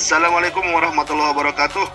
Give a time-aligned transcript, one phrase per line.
[0.00, 1.86] Assalamualaikum warahmatullahi wabarakatuh.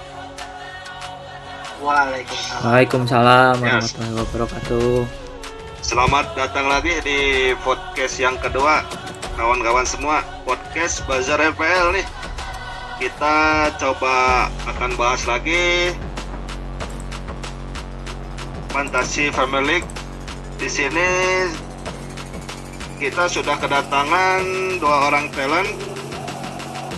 [1.82, 2.62] Waalaikumsalam.
[2.62, 5.10] Waalaikumsalam warahmatullahi wabarakatuh.
[5.82, 7.20] Selamat datang lagi di
[7.66, 8.86] podcast yang kedua,
[9.34, 10.22] kawan-kawan semua.
[10.46, 12.06] Podcast Bazar FPL nih.
[13.02, 15.98] Kita coba akan bahas lagi
[18.70, 19.90] Fantasi Family League.
[20.62, 21.10] Di sini
[23.02, 24.46] kita sudah kedatangan
[24.78, 25.95] dua orang talent.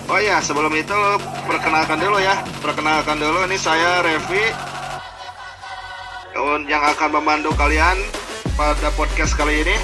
[0.07, 0.95] Oh ya, sebelum itu
[1.43, 2.39] perkenalkan dulu ya.
[2.63, 4.39] Perkenalkan dulu ini saya Revi
[6.67, 7.95] yang akan memandu kalian
[8.59, 9.75] pada podcast kali ini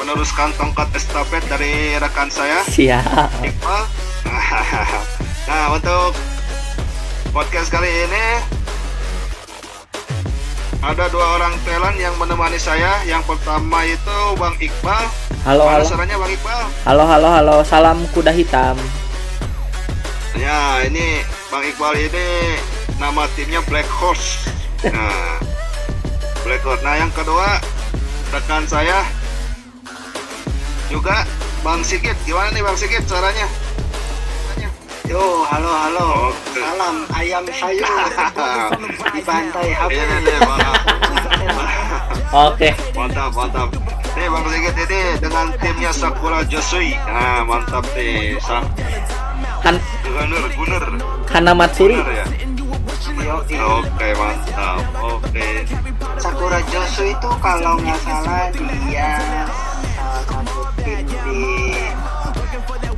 [0.00, 3.30] meneruskan tongkat estafet dari rekan saya Siap.
[3.44, 3.82] Iqbal.
[5.48, 6.16] nah untuk
[7.32, 8.26] podcast kali ini
[10.84, 13.00] ada dua orang talent yang menemani saya.
[13.08, 15.04] Yang pertama itu Bang Iqbal.
[15.48, 15.84] Halo Mana halo.
[15.84, 16.60] suaranya Bang Iqbal?
[16.84, 17.56] Halo halo halo.
[17.64, 18.76] Salam kuda hitam.
[20.34, 22.58] Ya ini Bang Iqbal ini
[22.98, 24.50] nama timnya Black Horse.
[24.82, 25.38] Nah,
[26.42, 26.82] Black Horse.
[26.82, 27.62] Nah yang kedua
[28.34, 29.06] rekan saya
[30.90, 31.22] juga
[31.62, 32.18] Bang Sigit.
[32.26, 33.46] Gimana nih Bang Sigit caranya?
[35.06, 36.06] Yo, halo halo.
[36.34, 36.58] Oke.
[36.58, 37.86] Salam ayam sayur
[39.14, 39.90] dibantai HP.
[39.94, 40.60] Ini nih Bang.
[42.34, 42.70] Oke.
[42.98, 43.70] Mantap mantap.
[44.18, 46.98] Nih Bang Sigit ini dengan timnya Sakura Josui.
[47.06, 48.34] Nah mantap nih.
[48.42, 48.66] Sang
[49.64, 50.82] Han Gunur Gunur.
[51.32, 51.96] Hana Matsuri.
[51.96, 52.26] Gunur ya.
[53.64, 54.84] Oke mantap.
[55.00, 55.64] Oke.
[56.20, 59.16] Sakura Josu itu kalau nggak salah dia
[59.96, 61.72] salah satu tim di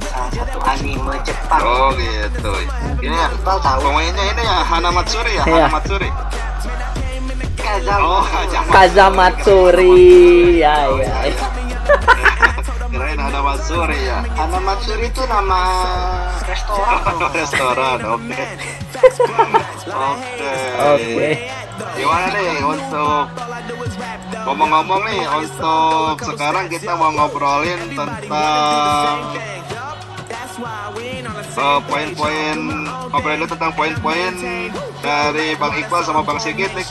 [0.03, 1.63] salah satu anime Jepang.
[1.63, 2.53] Oh gitu.
[2.99, 3.29] Ini ya
[3.79, 5.45] pemainnya ini ya Hana Matsuri ya.
[5.47, 5.71] Iya.
[5.71, 6.11] Hana Matsuri.
[7.67, 8.03] Kazama.
[8.03, 8.71] Oh, Kazama.
[8.75, 9.99] Kazamatsuri.
[10.63, 11.15] Ya ya.
[12.87, 14.23] Kirain Hana Matsuri ya.
[14.39, 15.61] Hana Matsuri itu nama
[16.47, 17.01] restoran.
[17.17, 17.99] Oh, restoran.
[18.15, 18.43] Oke.
[19.91, 20.53] Oke.
[20.95, 21.31] Oke.
[21.97, 23.25] Gimana nih untuk
[24.47, 29.19] ngomong-ngomong nih untuk sekarang kita mau ngobrolin tentang
[31.57, 32.59] eh, poin-poin
[33.13, 34.33] ngobrolin tentang poin-poin
[35.03, 36.87] dari Bang Iqbal sama Bang Sigit nih.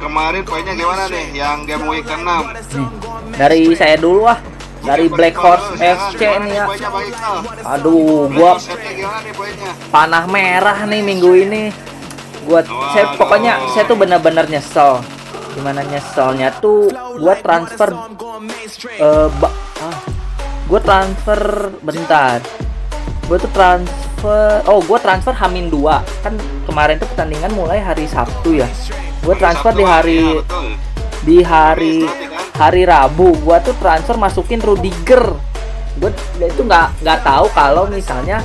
[0.00, 2.24] Kemarin poinnya gimana nih yang game week ke-6?
[2.24, 2.88] Nih,
[3.36, 4.40] dari saya dulu ah.
[4.80, 6.64] Dari Black Horse FC nih ya.
[7.68, 8.56] Aduh, gua
[9.92, 11.68] panah merah nih minggu ini.
[12.48, 12.64] Gua
[12.96, 15.04] saya pokoknya saya tuh bener-bener nyesel.
[15.52, 16.88] Gimana nyeselnya tuh
[17.20, 17.92] gua transfer
[18.96, 19.52] eh ba-
[19.84, 20.00] ah,
[20.64, 21.40] gua transfer
[21.84, 22.40] bentar.
[23.28, 26.24] Gua tuh transfer oh gua transfer Hamin 2.
[26.24, 28.68] Kan kemarin tuh pertandingan mulai hari Sabtu ya.
[29.20, 30.66] Gua transfer di hari iya, betul.
[31.24, 32.40] di hari kan?
[32.56, 33.36] hari Rabu.
[33.44, 35.36] Gua tuh transfer masukin Rudiger.
[36.00, 36.10] Gue
[36.40, 38.40] itu nggak nggak tahu kalau misalnya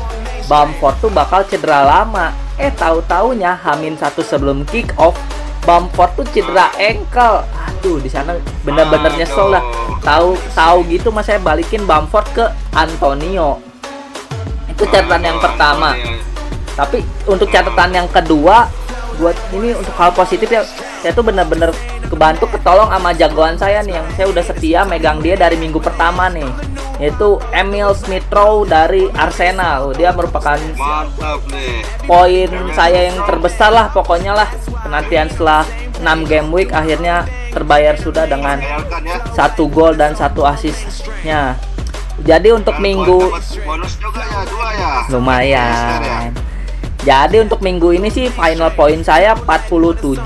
[0.51, 2.35] Bamford tuh bakal cedera lama.
[2.59, 5.15] Eh tahu taunya Hamin satu sebelum kick off
[5.63, 7.47] Bamford tuh cedera ankle.
[7.47, 8.35] Aduh di sana
[8.67, 9.63] bener-bener nyesel lah.
[10.03, 11.25] Tahu tahu gitu mas.
[11.25, 13.57] Saya balikin Bamford ke Antonio.
[14.69, 15.95] Itu catatan yang pertama.
[16.75, 18.67] Tapi untuk catatan yang kedua
[19.17, 20.63] buat ini untuk hal positif ya.
[21.01, 21.71] Saya tuh bener-bener
[22.05, 26.29] kebantu ketolong sama jagoan saya nih yang saya udah setia megang dia dari minggu pertama
[26.31, 26.47] nih.
[26.95, 29.91] Yaitu Emil Smith Rowe dari Arsenal.
[29.97, 31.83] Dia merupakan Mantap nih.
[32.07, 34.49] poin saya yang terbesar lah pokoknya lah.
[34.85, 35.65] Penantian setelah
[35.99, 37.25] 6 game week akhirnya
[37.55, 38.83] terbayar sudah dengan ya.
[39.31, 41.55] satu gol dan satu asisnya
[42.27, 44.91] jadi untuk minggu dapat bonus juga ya dua ya.
[45.07, 46.31] lumayan
[47.05, 50.25] jadi untuk minggu ini sih final point saya 47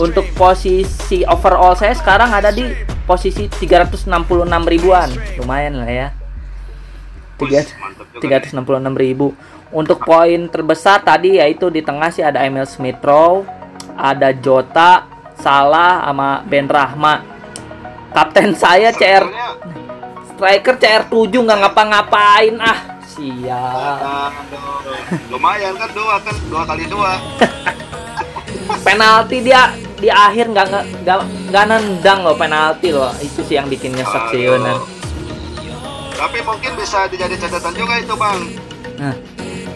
[0.00, 2.72] untuk posisi overall saya sekarang ada di
[3.04, 4.08] posisi 366
[4.64, 5.12] ribuan.
[5.36, 6.08] Lumayan lah ya.
[7.36, 8.48] Wih, Tiga- mantap juga nih.
[8.48, 9.26] 366 ribu.
[9.70, 13.44] Untuk poin terbesar tadi yaitu di tengah sih ada Emil Smith Rowe
[13.94, 15.04] ada Jota
[15.36, 17.20] Salah sama Ben Rahma.
[18.16, 19.28] Kapten saya CR
[20.32, 24.30] striker CR7 nggak ngapa-ngapain ah siap
[25.26, 27.18] lumayan kan dua kan dua kali dua.
[28.86, 30.66] penalti dia di akhir nggak
[31.02, 31.18] nggak
[31.50, 34.46] nggak nendang loh penalti loh itu sih yang bikin nyesek sih.
[34.46, 34.78] Yonan
[36.14, 38.40] Tapi mungkin bisa dijadi catatan juga itu bang.
[39.00, 39.16] nah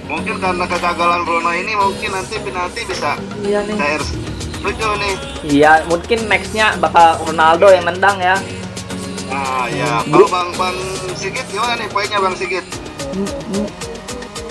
[0.05, 4.03] Mungkin karena kegagalan Bruno ini mungkin nanti penalti bisa iya nih cair.
[4.55, 5.15] Setuju nih.
[5.45, 8.37] iya mungkin nextnya bakal Ronaldo yang nendang ya
[9.25, 10.77] Nah ya, kalau bang bang
[11.17, 12.65] Sigit gimana nih poinnya bang Sigit?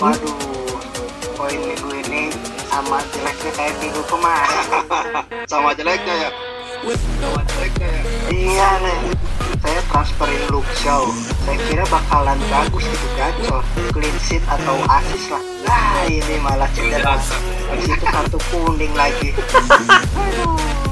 [0.00, 0.32] Waduh,
[1.36, 2.32] poin minggu ini
[2.72, 4.64] sama jeleknya kayak minggu kemarin.
[5.52, 6.30] Sama jeleknya ya.
[7.20, 8.02] Sama jeleknya ya.
[8.32, 9.00] iya nih.
[9.64, 11.08] saya transferin Luke Shaw
[11.48, 13.64] saya kira bakalan bagus gitu gacor
[13.96, 17.16] clean sheet atau assist lah nah ini malah cedera
[17.72, 19.32] di situ kartu kuning lagi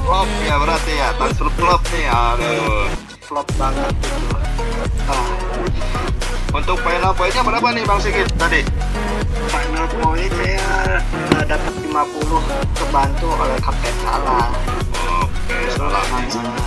[0.03, 2.05] Flop ya berarti ya, transfer flop nih.
[2.09, 2.85] Aduh.
[3.23, 4.35] flop banget gitu
[5.05, 5.25] ah,
[6.53, 8.61] Untuk final poinnya berapa nih Bang Sigit tadi?
[9.49, 11.01] final point saya
[11.33, 14.49] uh, dapat 50 kebantu oleh Kapten Salah
[15.23, 16.05] Oke, salah.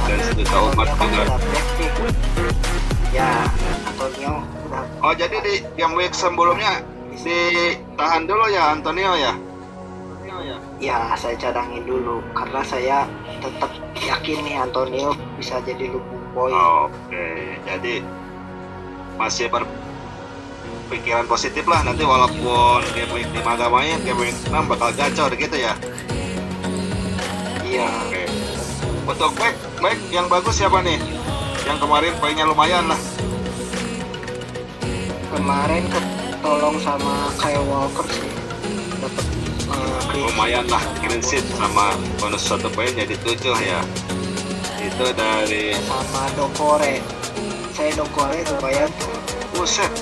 [0.06, 1.22] Dan sejuta umat Antonio kan juga.
[1.22, 1.92] udah back-kick.
[3.10, 3.30] ya
[3.86, 4.32] Antonio
[4.66, 6.82] udah Oh jadi di game week sebelumnya
[7.16, 9.32] ditahan dulu ya Antonio ya?
[9.34, 10.56] Antonio ya?
[10.78, 12.98] ya saya cadangin dulu karena saya
[13.38, 16.54] tetap yakin nih Antonio bisa jadi lumbung poin
[16.90, 18.02] Oke, jadi
[19.16, 24.92] masih berpikiran positif lah nanti walaupun game week 5 gak main, game week 6 bakal
[24.92, 25.72] gacor gitu ya.
[27.64, 28.24] iya Oke.
[29.06, 30.98] Untuk back, back yang bagus siapa nih?
[31.66, 33.00] Yang kemarin poinnya lumayan lah.
[35.26, 38.30] kemarin ketolong sama Kyle Walker sih
[39.02, 39.24] dapat
[39.68, 43.80] uh, clean Lumayan lah clean sheet sama bonus satu poin jadi 7 ya.
[44.80, 47.15] Itu dari sama Dokore
[47.76, 48.88] saya Dokore lumayan.
[49.52, 49.93] Buset,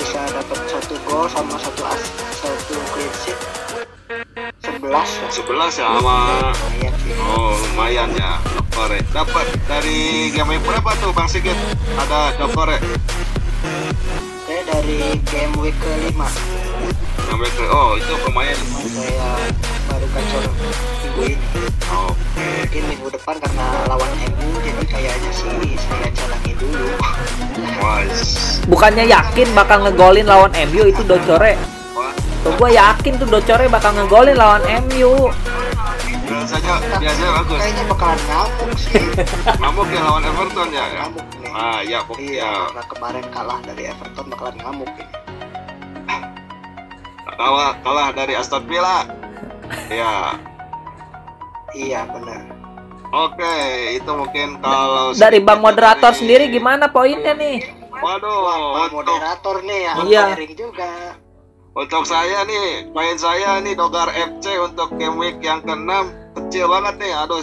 [0.00, 2.00] bisa dapat satu gol sama satu as
[2.40, 3.38] satu clean sheet.
[4.64, 6.16] 11 lah 11 ya sama
[6.56, 7.12] lumayan sih.
[7.20, 11.56] Oh lumayan ya Dokore Dapat dari game berapa tuh Bang Sigit?
[12.00, 12.80] Ada Dokore
[14.42, 16.28] saya dari game week kelima.
[17.28, 18.58] Game week Oh itu lumayan
[18.92, 19.32] saya
[19.88, 20.44] baru gacor
[21.20, 21.36] ini
[21.92, 22.48] Oke.
[22.64, 26.88] Mungkin minggu depan karena lawan MU jadi kayaknya sih saya cadangin dulu.
[28.70, 31.58] Bukannya yakin bakal ngegolin lawan MU itu Docore.
[31.92, 35.28] Wah Tuh gue yakin tuh Docore bakal ngegolin lawan MU.
[36.32, 37.58] biasanya biasanya bagus.
[37.60, 39.04] Kayaknya bakalan ngamuk sih.
[39.60, 40.96] Ngamuk ya lawan Everton ya, ya?
[41.04, 45.14] ngamuk nih Ah ya pokoknya iya karena kemarin kalah dari Everton bakalan ngamuk ini.
[47.36, 49.04] Kalah, kalah dari Aston Villa.
[49.92, 50.40] Ya
[51.74, 52.40] iya benar
[53.12, 53.54] Oke
[53.92, 57.60] itu mungkin kalau Dari sedikit Bang moderator dari- sendiri gimana poinnya nih?
[57.92, 60.24] Waduh Wah, untuk moderator nih ya Iya.
[60.56, 60.90] juga
[61.72, 65.88] Untuk saya nih, main saya nih Dogar FC untuk game week yang ke-6
[66.34, 67.12] kecil banget nih.
[67.16, 67.40] Aduh,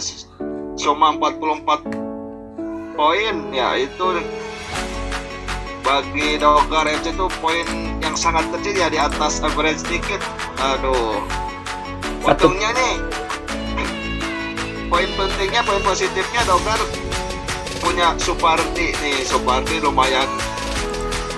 [0.76, 1.82] cuma 44
[2.94, 4.06] poin ya itu
[5.82, 7.66] bagi Dogar FC itu poin
[7.98, 10.22] yang sangat kecil ya di atas average dikit.
[10.60, 11.18] Aduh.
[12.22, 12.94] Untungnya nih
[14.90, 16.76] poin pentingnya, poin positifnya Dogar
[17.80, 19.22] punya Supardi nih.
[19.24, 20.26] Supardi lumayan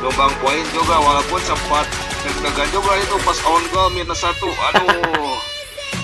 [0.02, 1.86] lumbang poin juga walaupun sempat
[2.26, 4.48] deg-degan juga itu pas on goal minus satu.
[4.72, 5.36] Aduh.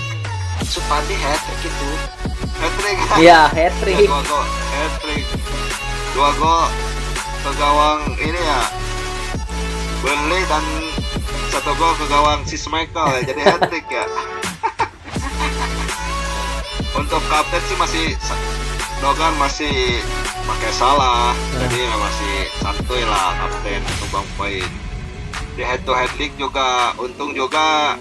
[0.73, 1.89] Supandi hat trick itu.
[2.61, 4.07] Hat trick Iya, hat trick.
[4.07, 4.45] dua gol
[4.75, 5.25] hat trick
[6.13, 6.67] dua gol
[7.41, 8.61] ke gawang ini ya.
[9.99, 10.63] Burnley dan
[11.51, 14.05] satu gol ke gawang si Michael ya jadi hat trick ya
[16.99, 18.07] untuk kapten sih masih
[18.99, 20.03] Dogan masih
[20.43, 21.31] pakai salah.
[21.55, 23.79] Jadi ya masih santuy lah kapten.
[24.03, 24.67] Tumbang poin.
[25.55, 27.95] Di head to head league juga untung juga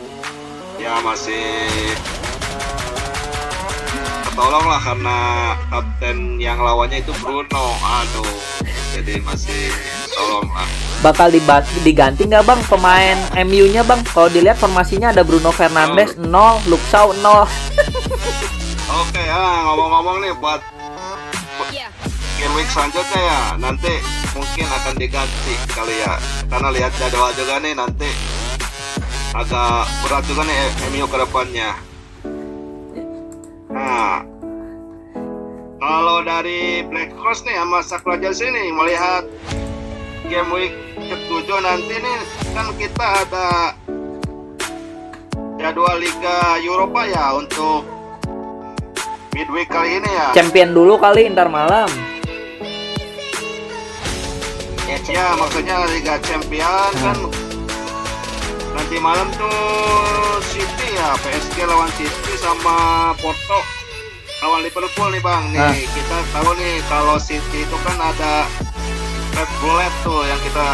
[0.81, 1.69] ya masih
[4.25, 5.17] ketolong lah karena
[5.69, 7.65] kapten yang lawannya itu Bruno.
[7.77, 8.37] Aduh
[8.97, 9.69] jadi masih
[10.09, 10.65] tolong lah.
[11.05, 11.29] Bakal
[11.85, 12.57] diganti nggak bang?
[12.65, 14.01] Pemain MU-nya bang?
[14.09, 16.25] Kalau dilihat formasinya ada Bruno Fernandes 0,
[16.65, 17.45] Luxau 0.
[18.97, 20.61] Oke ah ngomong-ngomong nih buat
[22.37, 23.97] game week selanjutnya ya nanti
[24.37, 26.21] mungkin akan diganti kali ya.
[26.45, 28.09] Karena lihat jadwal juga nih nanti
[29.33, 30.57] agak berat juga nih
[30.93, 31.69] MU ke depannya.
[33.73, 34.21] Nah
[35.81, 39.25] kalau dari Black Horse nih sama Sakura Jersey nih melihat
[40.29, 42.19] game week ketujuh nanti nih
[42.53, 43.73] kan kita ada
[45.57, 47.96] jadwal Liga Eropa ya untuk
[49.37, 50.33] midweek kali ini ya?
[50.33, 51.85] Champion dulu kali Inter malam.
[54.87, 57.17] ya Ya maksudnya Liga Champion kan
[58.73, 59.61] nanti malam tuh
[60.43, 62.75] City ya PSG lawan City sama
[63.15, 63.59] Porto.
[64.41, 65.43] Lawan Liverpool nih bang.
[65.49, 65.73] Nih Ah.
[65.73, 68.49] kita tahu nih kalau City itu kan ada
[69.33, 70.67] red bullet tuh yang kita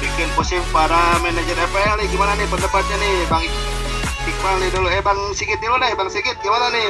[0.00, 2.08] bikin pusing para manajer FPL nih.
[2.08, 3.44] Gimana nih pendapatnya nih bang
[4.40, 4.88] Iqbal nih dulu.
[4.88, 6.32] Eh bang Sigit dulu deh bang Sigit.
[6.40, 6.88] Gimana nih?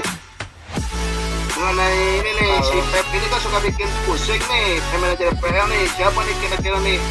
[1.59, 4.78] Mengenai ini nih si Kalau- Pep ini kan suka bikin pusing nih.
[4.95, 5.83] Manajer FPL nih.
[5.99, 7.02] Siapa nih kira-kira nih?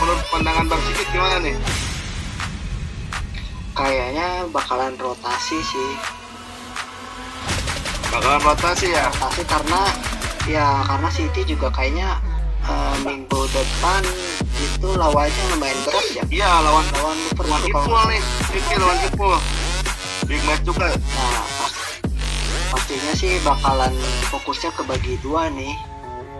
[0.00, 1.52] Menurut pandangan bang Sigit gimana nih?
[3.76, 5.90] Kayaknya bakalan rotasi sih.
[8.08, 9.12] Bakalan rotasi ya?
[9.20, 9.84] Rotasi karena
[10.48, 12.16] Ya karena City juga kayaknya
[12.68, 14.02] eh, minggu depan
[14.58, 16.22] itu lawannya lumayan berat ya.
[16.28, 18.20] Iya lawan Lawan Liverpool lawan Liverpool nih.
[18.46, 19.34] City lawan Liverpool.
[20.24, 20.86] Big match juga.
[20.90, 21.76] Nah, pas-
[22.68, 23.92] pastinya sih bakalan
[24.28, 25.72] fokusnya ke bagi dua nih.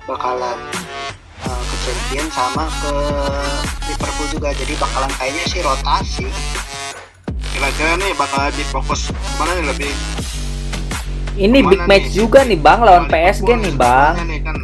[0.04, 0.58] Bakalan
[1.40, 2.92] eh, ke champion sama ke
[3.86, 4.48] Liverpool juga.
[4.52, 6.28] Jadi bakalan kayaknya sih rotasi.
[7.48, 9.90] Kira-kira nih bakal difokus mana nih lebih
[11.36, 12.14] Ini Ke mana big match nih?
[12.14, 14.14] juga nih bang lawan PSG nih bang.
[14.20, 14.56] nih kan.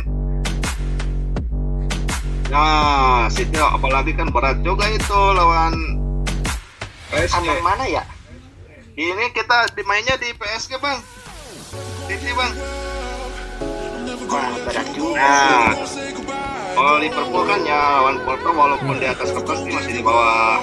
[2.55, 5.75] Nah, City apalagi kan berat juga itu lawan
[7.11, 7.35] PSG.
[7.35, 8.07] Kandang mana ya?
[8.95, 11.03] Ini kita dimainnya di PSG bang.
[12.07, 12.53] City bang.
[14.31, 15.19] Wah, berat juga.
[15.19, 15.75] Nah,
[16.79, 20.63] kalau Liverpool kan ya lawan Porto walaupun di atas kertas ini masih di bawah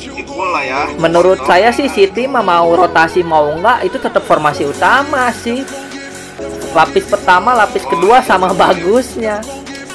[0.00, 0.80] Liverpool lah ya.
[0.96, 1.52] Menurut Porto.
[1.52, 5.60] saya sih City mah mau rotasi mau enggak itu tetap formasi utama sih.
[6.72, 9.44] Lapis pertama, lapis kedua sama bagusnya.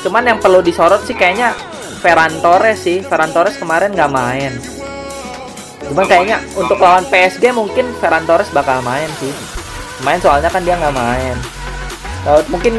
[0.05, 1.53] Cuman yang perlu disorot sih kayaknya
[2.01, 3.01] Ferran Torres sih.
[3.01, 4.53] Ferran Torres kemarin nggak main.
[5.87, 9.33] Cuman kayaknya untuk lawan PSG mungkin Ferran Torres bakal main sih.
[10.05, 11.35] Main soalnya kan dia nggak main.
[12.27, 12.73] Lalu mungkin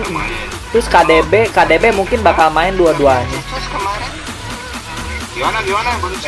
[0.70, 3.40] terus KDB, KDB mungkin bakal main dua-duanya.
[5.38, 6.18] Gimana gimana baru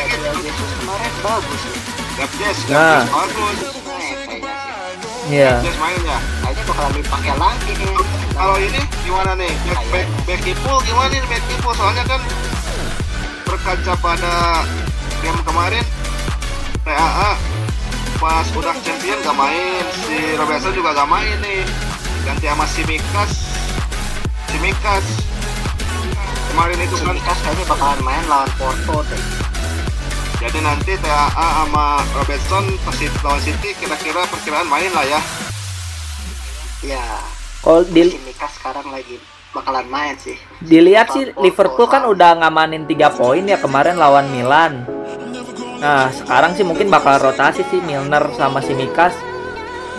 [5.31, 5.63] Iya.
[5.63, 6.17] Gapjes mainnya.
[6.43, 7.95] Kayaknya bakalan dipakai lagi nih.
[8.35, 9.51] Kalau ini gimana nih?
[9.63, 11.73] Back back back Kipul gimana nih back Kipul?
[11.79, 12.21] Soalnya kan
[13.47, 14.35] berkaca pada
[15.23, 15.85] game kemarin
[16.83, 17.31] TAA
[18.21, 21.65] pas udah champion gak main si Robertson juga gak main nih
[22.21, 23.31] ganti sama si Mikas
[24.45, 25.05] si Mikas
[26.53, 29.50] kemarin itu kan Simikas kayaknya bakalan main lawan Porto deh.
[30.41, 35.21] Jadi nanti TAA sama Robertson pasti lawan City kira-kira perkiraan main lah ya
[36.81, 36.97] Ya,
[37.61, 39.21] Kalau di, Simikas sekarang lagi
[39.53, 40.33] bakalan main sih.
[40.65, 44.81] dilihat sih Liverpool kan udah ngamanin 3 poin ya kemarin lawan Milan.
[45.77, 49.13] Nah, sekarang sih mungkin bakal rotasi sih Milner sama Simikas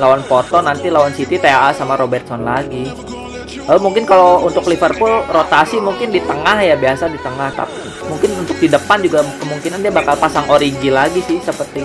[0.02, 2.90] lawan Porto nanti lawan City TAA sama Robertson lagi.
[3.70, 8.31] Lalu mungkin kalau untuk Liverpool rotasi mungkin di tengah ya biasa di tengah tapi mungkin
[8.37, 11.81] untuk di depan juga kemungkinan dia bakal pasang Origi lagi sih seperti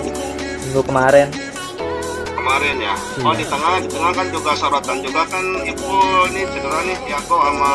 [0.62, 1.32] minggu kemarin.
[2.30, 3.32] kemarin ya oh Iya.
[3.34, 5.90] di tengah di tengah kan juga sorotan juga kan Ibu
[6.30, 7.72] nih cedera nih Tiago sama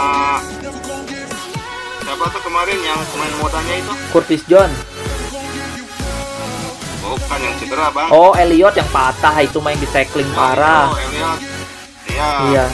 [2.00, 4.70] siapa tuh kemarin yang pemain mudanya itu Curtis John.
[7.00, 10.88] bukan yang cedera bang Oh, Elliot yang patah itu main di tackling parah.
[10.88, 11.40] Oh, Elliot.
[12.08, 12.30] Iya.
[12.48, 12.66] Iya.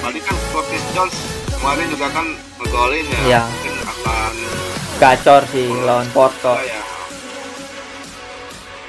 [0.00, 1.14] Tadi kan Curtis Jones
[1.50, 2.26] kemarin juga kan
[2.58, 3.18] ngegolin ya.
[3.22, 3.42] Iya.
[3.46, 4.32] Mungkin akan
[4.98, 6.54] Gacor sih lawan Porto.
[6.62, 6.80] ya.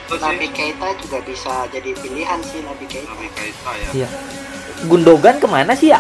[0.06, 3.10] Nabi Keita juga bisa jadi pilihan sih Nabi Keita.
[3.10, 3.90] Nabi Keita ya.
[4.06, 4.10] Iya.
[4.86, 6.00] Gundogan ke mana sih ya?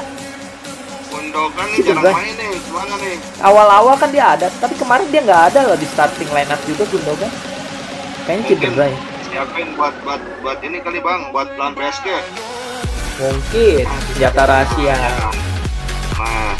[1.09, 2.53] Gundogan nih jarang main nih.
[2.69, 3.15] Gimana nih?
[3.41, 7.31] Awal-awal kan dia ada, tapi kemarin dia nggak ada loh di starting lineup juga Gundogan.
[8.29, 8.99] Kayaknya cedera ya.
[9.25, 12.07] siapin buat buat buat ini kali bang, buat lawan PSG.
[13.19, 13.83] Mungkin
[14.13, 14.95] senjata rahasia.
[14.95, 15.11] Ya.
[16.15, 16.53] Nah.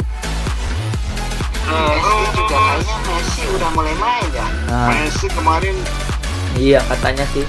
[1.66, 4.46] Messi juga kayaknya Messi udah mulai main ya.
[4.70, 5.74] Nah, Messi kemarin
[6.54, 7.42] iya katanya sih.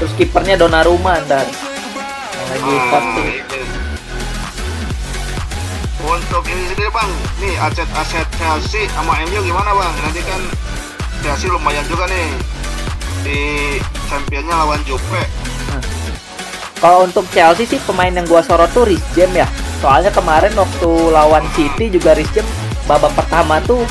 [0.00, 1.44] Terus kipernya Donnarumma ntar.
[1.44, 3.26] Yang lagi ah, hot tuh.
[6.04, 7.10] Untuk ini sendiri bang,
[7.40, 9.94] nih aset-aset Chelsea sama MU gimana bang?
[10.04, 10.40] Nanti kan
[11.24, 12.28] Chelsea lumayan juga nih
[13.24, 13.40] di
[14.08, 15.24] championnya lawan Juve.
[16.80, 19.48] Kalau untuk Chelsea sih pemain yang gua sorot tuh Rhys James ya.
[19.80, 23.82] Soalnya kemarin waktu lawan City juga Rhys James babak pertama tuh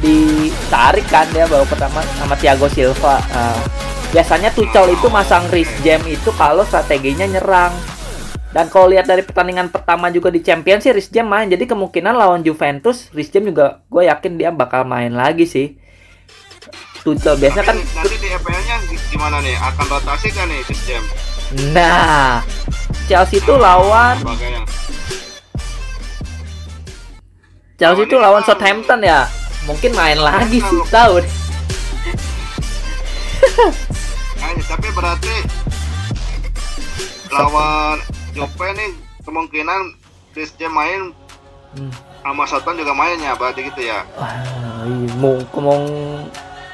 [0.00, 3.20] ditarik kan dia babak pertama sama Thiago Silva.
[3.32, 3.56] Nah,
[4.12, 7.72] biasanya Tuchel itu masang Rhys James itu kalau strateginya nyerang.
[8.52, 11.48] Dan kalau lihat dari pertandingan pertama juga di Champions sih Rhys James main.
[11.48, 15.76] Jadi kemungkinan lawan Juventus Rhys James juga gue yakin dia bakal main lagi sih.
[17.04, 18.76] Tuchel biasanya kan nanti di EPL-nya
[19.12, 19.54] gimana nih?
[19.62, 21.04] Akan rotasi kan nih sistem?
[21.70, 22.42] nah
[23.06, 24.18] Chelsea itu lawan
[27.76, 29.28] Chelsea itu lawan Southampton ya.
[29.68, 31.20] Mungkin main lagi sih tahu.
[34.36, 35.34] Kayaknya, tapi berarti
[37.28, 38.00] lawan
[38.32, 38.90] Juve nih
[39.24, 39.80] kemungkinan
[40.32, 41.02] Chris James main
[41.76, 41.92] Hmm.
[42.24, 44.00] sama Soton juga mainnya berarti gitu ya.
[44.16, 44.32] Wah,
[44.88, 45.84] iya, mau kemong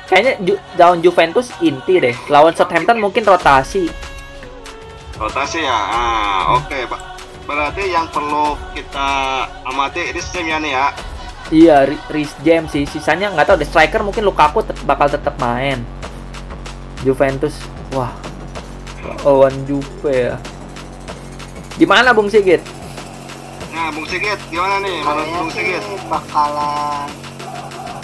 [0.06, 2.14] kayaknya Ju, lawan Juventus inti deh.
[2.30, 3.90] Lawan Southampton mungkin rotasi.
[5.18, 5.74] Rotasi ya.
[5.74, 7.00] Ah, oke, Pak.
[7.42, 9.08] Berarti yang perlu kita
[9.64, 10.86] amati Chris James ya nih ya.
[11.52, 12.86] Iya, Ri- Rhys James sih.
[12.86, 13.68] Sisanya nggak tahu deh.
[13.68, 15.82] Striker mungkin Lukaku tet- bakal tetap main.
[17.02, 17.58] Juventus,
[17.90, 18.14] wah,
[19.20, 20.38] lawan Juve ya.
[21.74, 22.62] Gimana Bung Sigit?
[23.68, 25.82] Nah, Bung Sigit, gimana nih menurut Kayaknya Bung Sigit?
[26.06, 27.08] bakalan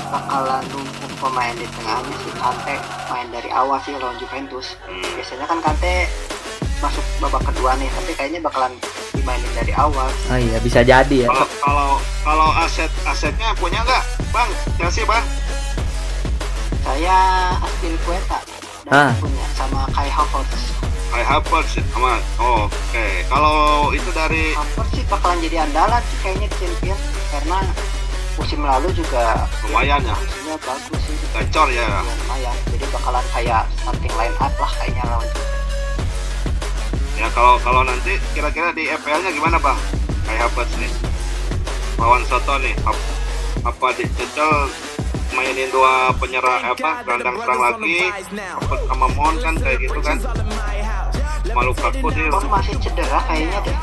[0.09, 2.75] bakalan numpuk pemain di tengahnya sih Kante
[3.07, 4.75] main dari awal sih lawan Juventus.
[4.83, 5.04] Hmm.
[5.14, 5.95] Biasanya kan Kante
[6.78, 8.73] masuk babak kedua nih, tapi kayaknya bakalan
[9.12, 10.06] dimainin dari awal.
[10.30, 11.28] Ah iya bisa jadi ya.
[11.28, 11.90] Kalau kalau
[12.23, 14.50] kalau aset asetnya punya nggak, Bang?
[14.76, 15.25] Chelsea, Bang?
[16.80, 17.18] Saya
[17.61, 18.38] Aspilicueta
[18.88, 19.12] dan Ah.
[19.20, 20.73] punya sama Kai Havertz.
[21.11, 23.06] Kai Havertz sama oh, oke.
[23.28, 23.56] Kalau
[23.92, 27.58] itu dari Havertz sih bakalan jadi andalan sih kayaknya di Champions karena
[28.38, 31.16] musim lalu juga lumayan ya, musimnya bagus sih.
[31.35, 31.85] gacor ya.
[31.85, 32.56] Ya, lumayan.
[32.73, 35.28] Jadi bakalan kayak starting line up lah kayaknya lawan
[37.18, 39.78] Ya kalau kalau nanti kira-kira di FPL-nya gimana, Bang?
[40.22, 40.90] Kai Havertz nih.
[41.96, 42.75] Lawan Soto nih.
[42.84, 43.06] Ap-
[43.60, 44.70] Apa dicecel
[45.30, 48.06] mainin dua penyerang apa gelandang serang lagi
[48.87, 50.16] sama Mon kan kayak gitu kan
[51.50, 53.76] malu kaku dia Mon masih cedera kayaknya deh.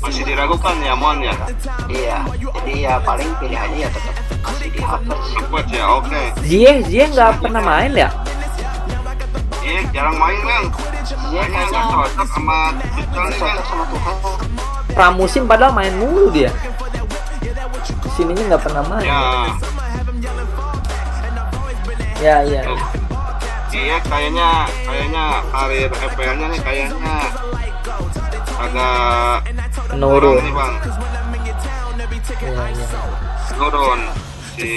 [0.00, 1.34] masih diragukan ya Mon ya
[1.88, 5.28] Iya, jadi ya paling pilihannya ya tetap masih di Havertz.
[5.34, 8.08] Havertz ya oke Ziyeh Ziyeh nggak pernah main ya?
[9.70, 10.64] Iya jarang main kan
[11.30, 13.56] Iya kayaknya kayaknya nggak cocok sama Tuchel nih kan.
[14.90, 16.50] Pramusim padahal main mulu dia.
[18.12, 19.06] Sininya nggak pernah main.
[19.06, 19.22] ya
[22.20, 22.62] Ya iya.
[23.70, 24.48] iya kayaknya
[24.82, 27.16] kayaknya karir FPL-nya nih kayaknya
[28.58, 29.36] agak
[29.94, 30.42] Menurun.
[30.42, 30.74] nih bang
[32.40, 32.86] Iya iya.
[33.56, 34.00] turun
[34.60, 34.70] si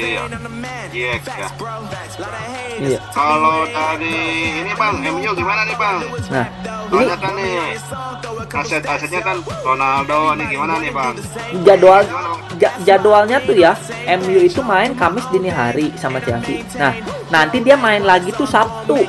[0.90, 1.50] Ziyech ya
[2.74, 3.00] Iya.
[3.12, 4.18] kalau dari
[4.60, 5.98] ini bang MU gimana nih bang
[6.30, 6.48] Nah
[6.88, 7.54] ini banyak kan nih
[8.50, 11.14] aset-asetnya kan Ronaldo nih gimana nih bang
[11.62, 13.74] jadwal gimana bang ja- jadwalnya tuh ya
[14.16, 16.62] MU itu main Kamis dini hari sama Chelsea.
[16.76, 16.94] Nah,
[17.30, 19.00] nanti dia main lagi tuh Sabtu.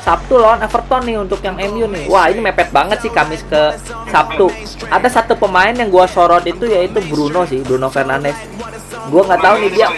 [0.00, 2.04] Sabtu lawan Everton nih untuk yang MU nih.
[2.06, 3.72] Wah, ini mepet banget sih Kamis ke
[4.06, 4.52] Sabtu.
[4.86, 8.36] Ada satu pemain yang gua sorot itu yaitu Bruno sih, Bruno Fernandes.
[9.08, 9.88] Gua nggak tahu nih dia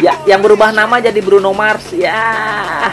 [0.00, 1.92] ya yang berubah nama jadi Bruno Mars.
[1.92, 2.92] Ya.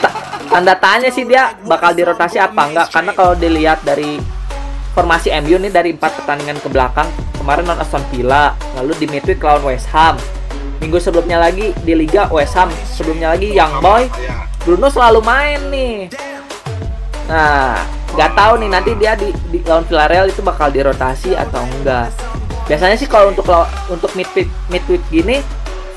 [0.00, 0.16] Ta-
[0.52, 4.20] Tanda tanya sih dia bakal dirotasi apa enggak karena kalau dilihat dari
[4.96, 9.40] formasi MU nih dari empat pertandingan ke belakang kemarin lawan Aston Villa lalu di midweek
[9.40, 10.16] lawan West Ham.
[10.80, 12.68] Minggu sebelumnya lagi di Liga West Ham.
[12.96, 14.08] Sebelumnya lagi Young Boy.
[14.20, 16.10] Ya Bruno selalu main nih.
[17.30, 17.78] Nah
[18.14, 22.12] nggak tahu nih nanti dia di, di lawan Villarreal itu bakal dirotasi atau enggak
[22.66, 23.46] biasanya sih kalau untuk
[23.90, 25.42] untuk midweek midweek gini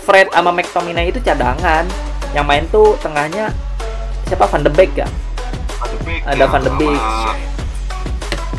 [0.03, 1.85] Fred sama McTominay itu cadangan
[2.33, 3.53] yang main tuh tengahnya
[4.25, 5.07] siapa Van de Beek ya
[5.77, 7.01] Van de Beek Ada ya, Van de Beek.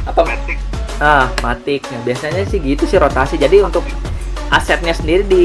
[0.07, 0.59] apa Matic
[1.01, 1.81] Ah, Matic.
[1.89, 3.41] Nah, biasanya sih gitu sih rotasi.
[3.41, 3.81] Jadi untuk
[4.53, 5.45] asetnya sendiri di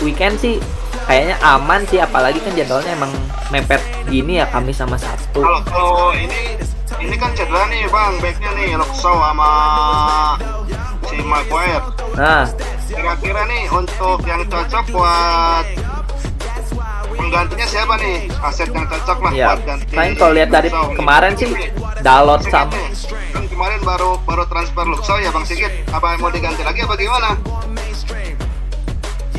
[0.00, 0.56] weekend sih
[1.04, 3.12] kayaknya aman sih apalagi kan jadwalnya emang
[3.52, 5.44] mepet gini ya Kamis sama Sabtu.
[5.44, 6.56] kalau kalau ini
[7.04, 9.52] ini kan cedera nih bang backnya nih Luxo sama
[11.04, 11.84] si Maguire.
[12.16, 12.48] Nah,
[12.88, 15.66] kira-kira nih untuk yang cocok buat
[17.12, 18.16] penggantinya siapa nih?
[18.40, 20.96] Aset yang cocok lah ya buat ganti paling kalau lihat dari Luxo.
[20.96, 21.50] kemarin sih
[22.00, 22.72] Dalot sama
[23.32, 27.36] kan kemarin baru baru transfer Luxo ya bang Sigit apa mau diganti lagi apa gimana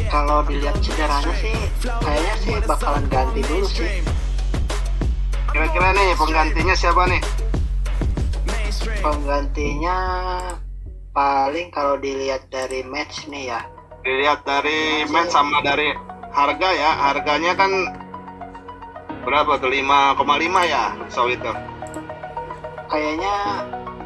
[0.09, 3.89] Kalau dilihat cederanya sih, kayaknya sih bakalan ganti dulu sih.
[5.55, 7.21] kira-kira nih penggantinya siapa nih?
[8.99, 9.97] Penggantinya
[11.15, 13.63] paling kalau dilihat dari match nih ya,
[14.03, 15.95] dilihat dari match sama dari
[16.35, 16.91] harga ya.
[16.99, 17.71] Harganya kan
[19.23, 19.71] berapa tuh?
[19.71, 20.21] 5,5
[20.67, 21.51] ya Luxo itu.
[22.91, 23.35] Kayaknya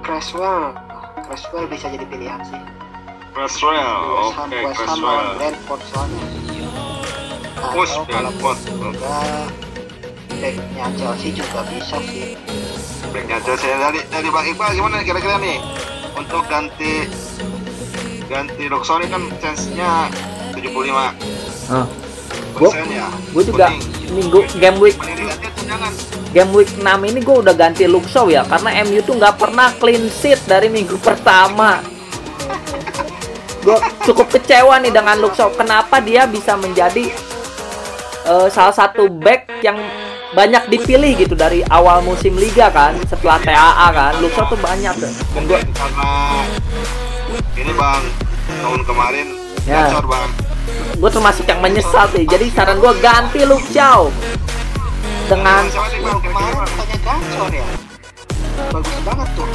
[0.05, 0.77] Creswell,
[1.25, 2.78] Creswell bisa jadi pilihan sih.
[3.29, 3.93] Creswell
[4.27, 6.23] oke Creswell lawan Brentford soalnya.
[7.59, 9.15] Atau Brentford juga
[10.39, 12.33] backnya Chelsea juga bisa sih.
[13.11, 13.69] backnya Chelsea.
[13.69, 15.57] Dari dari Bang Iqbal gimana kira-kira nih?
[16.15, 17.05] Untuk ganti
[18.29, 19.91] ganti ini kan chance-nya
[20.53, 21.13] 75
[21.69, 21.85] Ah,
[22.53, 23.07] persen ya?
[23.29, 23.83] gue juga Kuning.
[24.11, 24.97] minggu game week
[26.29, 28.45] game week 6 ini gue udah ganti Luxo ya.
[28.45, 31.81] Karena MU tuh nggak pernah clean sheet dari minggu pertama.
[33.69, 35.53] Gue cukup kecewa nih dengan Luxo.
[35.53, 37.13] Kenapa dia bisa menjadi
[38.25, 39.77] eh, salah satu back yang
[40.34, 45.13] banyak dipilih gitu dari awal musim liga kan setelah TAA kan Luxo tuh banyak tuh.
[45.38, 46.10] Dan mungkin karena
[47.53, 48.03] ini bang
[48.58, 49.27] tahun kemarin
[49.69, 49.86] Ya.
[49.86, 50.29] gacor bang
[50.99, 52.25] gue termasuk yang menyesal sih.
[52.25, 54.10] Jadi saran gue ganti Luxo
[55.29, 55.63] dengan
[58.69, 59.47] Bagus banget tuh.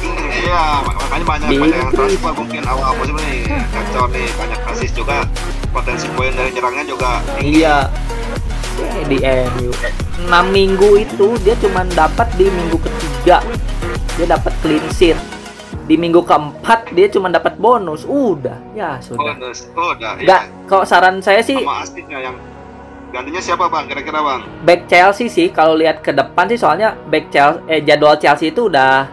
[0.00, 0.34] Inggris.
[0.46, 4.90] Iya, makanya banyak Di banyak yang transfer mungkin awal musim ini gacor nih banyak asis
[4.92, 5.16] juga
[5.72, 7.76] potensi poin dari nyerangnya juga Iya.
[8.76, 9.70] Eh, Di MU.
[10.28, 13.40] 6 minggu itu dia cuma dapat di minggu ketiga.
[14.16, 15.18] Dia dapat clean sheet.
[15.86, 20.66] di minggu keempat dia cuma dapat bonus udah ya sudah bonus udah nggak iya.
[20.66, 22.34] kalau saran saya sih sama aslinya yang
[23.16, 23.84] gantinya siapa bang?
[23.88, 24.40] Kira-kira bang?
[24.62, 28.68] Back Chelsea sih kalau lihat ke depan sih soalnya back Chelsea eh, jadwal Chelsea itu
[28.68, 29.08] udah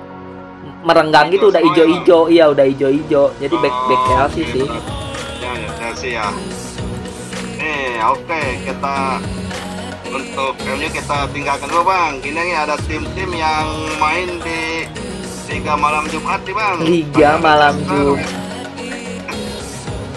[0.84, 3.24] merenggang Hijau gitu udah semua ya, ijo-ijo iya udah ijo-ijo.
[3.40, 4.68] Jadi back back Oh, Chelsea gitu.
[4.68, 4.80] sih.
[5.40, 6.28] Ya ya Chelsea ya.
[7.56, 8.98] Nih oke kita
[10.12, 12.14] untuk MU kita tinggalkan dulu bang.
[12.20, 13.66] Ini ada tim-tim yang
[13.98, 14.84] main di
[15.48, 16.76] Liga malam Jumat nih bang.
[16.82, 18.26] Liga malam Jumat.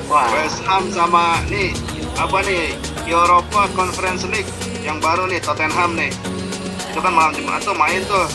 [0.06, 1.74] Wah, West Ham sama nih
[2.16, 2.72] apa nih?
[3.06, 4.48] Europa Conference League.
[4.82, 6.10] Yang baru nih Tottenham nih.
[6.90, 8.26] Itu kan malam Jumat tuh main tuh.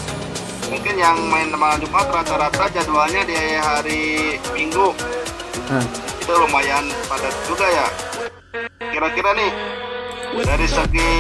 [0.70, 4.04] Mungkin yang main malam Jumat rata-rata jadwalnya di hari
[4.54, 4.94] Minggu.
[5.72, 5.84] Hah.
[6.22, 7.88] itu lumayan padat juga ya.
[8.92, 9.52] Kira-kira nih
[10.46, 11.12] dari segi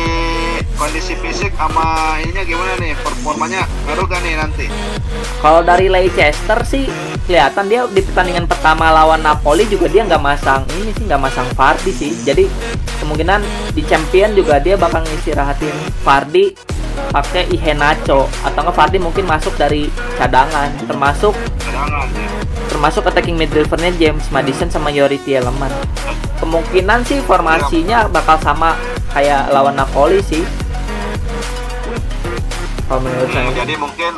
[0.81, 4.65] kondisi fisik sama ininya gimana nih performanya ngaruh gak nih nanti
[5.37, 6.89] Kalau dari Leicester sih
[7.29, 11.45] kelihatan dia di pertandingan pertama lawan Napoli juga dia nggak masang ini sih nggak masang
[11.53, 12.13] Vardy sih.
[12.25, 12.49] Jadi
[12.97, 13.41] kemungkinan
[13.77, 16.57] di Champion juga dia bakal ngistirahatin Vardy
[17.13, 22.29] pakai Iheanacho atau nggak Vardy mungkin masuk dari cadangan termasuk cadangan ya
[22.71, 25.75] termasuk attacking midfieldernya James Madison sama Yori Tielemans.
[26.39, 28.79] Kemungkinan sih formasinya bakal sama
[29.11, 30.41] kayak lawan Napoli sih.
[32.91, 33.55] Kalau menurut Hmm, saya.
[33.55, 34.11] jadi mungkin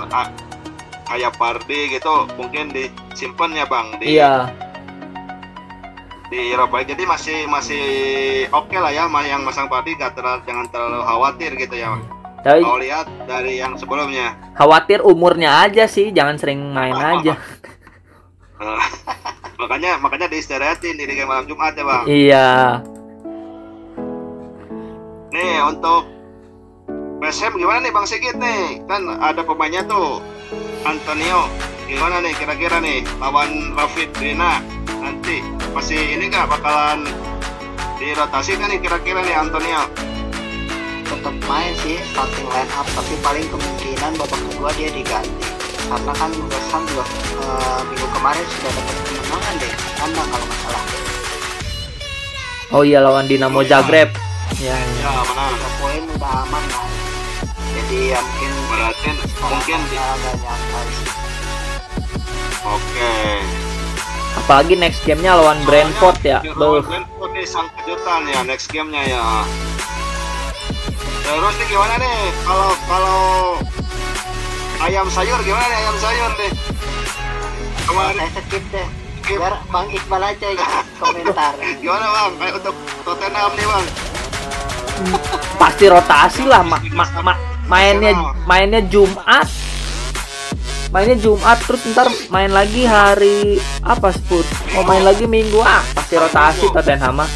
[1.06, 4.50] kayak Pardi gitu mungkin disimpan ya bang di Iya.
[6.34, 7.86] di Eropa jadi masih masih
[8.50, 12.02] oke lah ya yang masang Pardi gak terlalu jangan terlalu khawatir gitu ya
[12.42, 17.38] Tapi kalau lihat dari yang sebelumnya khawatir umurnya aja sih, jangan sering main aja.
[18.58, 18.82] Eh,
[19.62, 22.50] makanya makanya diistirahatin di malam Jumat ya bang Iya.
[25.30, 26.13] nih untuk
[27.24, 28.84] West Ham gimana nih bang Sigit nih?
[28.84, 30.20] Kan ada pemainnya tuh.
[30.84, 31.48] Antonio
[31.88, 34.60] gimana nih kira-kira nih lawan Rafid Rina?
[35.00, 35.40] Nanti
[35.72, 37.08] masih ini gak bakalan
[37.96, 39.88] dirotasi kan nih kira-kira nih Antonio?
[41.08, 45.48] Tetap main sih starting line up tapi paling kemungkinan babak kedua dia diganti.
[45.88, 47.08] Karena kan West Ham juga
[47.40, 50.84] eh, minggu kemarin sudah dapat kemenangan deh kandang kalau nggak salah.
[52.76, 54.12] Oh iya lawan Dinamo Zagreb.
[54.60, 55.08] Ya, ya.
[55.08, 57.03] ya menang poin udah aman lah
[57.84, 59.10] jadi ya mungkin berarti
[59.44, 60.00] mungkin sih
[62.64, 63.16] oke.
[64.34, 66.40] Apalagi next gamenya lawan Brentford ya.
[66.56, 66.80] Beuh.
[66.80, 69.24] lawan Brentford nih sang kejutan ya next gamenya ya.
[71.24, 72.18] Terus nih gimana nih?
[72.42, 73.20] Kalau kalau
[74.82, 76.52] ayam sayur gimana nih ayam sayur nih?
[77.84, 78.88] Kemarin saya skip deh.
[79.24, 79.38] Skip.
[79.40, 80.72] biar Bang Iqbal aja yang
[81.04, 81.54] komentar.
[81.78, 82.32] Gimana bang?
[82.40, 83.86] Kayak untuk Tottenham nih bang.
[85.56, 88.12] Pasti rotasi lah ma- ma- ma- mainnya
[88.46, 89.48] mainnya Jumat.
[90.94, 94.46] Mainnya Jumat terus ntar main lagi hari apa Spurs?
[94.72, 97.30] Mau main lagi Minggu ah pasti rotasi Tottenham mah.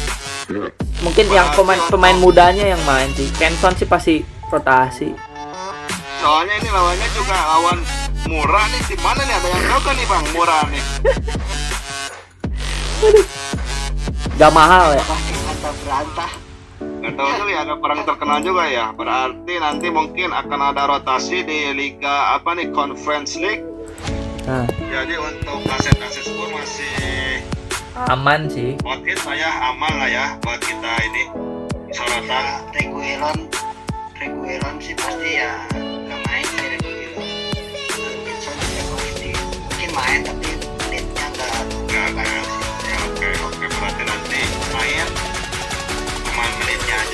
[1.02, 3.26] Mungkin yang pemain pemain mudanya yang main sih.
[3.34, 5.10] Kenson sih pasti rotasi.
[6.18, 7.78] soalnya ini lawannya juga lawan
[8.26, 10.82] murah nih di mana nih ada yang tahu kan nih bang murah nih
[14.34, 15.04] Gak mahal ya.
[15.86, 16.30] berantah
[17.18, 21.42] nggak tahu tuh ya ada perang terkenal juga ya berarti nanti mungkin akan ada rotasi
[21.42, 23.66] di liga apa nih conference league
[24.48, 27.44] Nah, jadi untuk aset-aset Spurs masih
[28.08, 28.80] aman sih.
[28.80, 31.22] Buat it lah ya, aman lah ya buat kita ini
[31.92, 32.32] sorotan.
[32.32, 33.38] ya Reguilon
[34.16, 37.28] Reguilon sih pasti ya nggak main sih Reguilon
[37.92, 40.48] Robinson juga pasti mungkin main tapi
[40.80, 41.52] menitnya nggak
[41.84, 42.28] Enggak, enggak.
[42.88, 43.28] Ya, oke, oke.
[43.28, 43.57] Berarti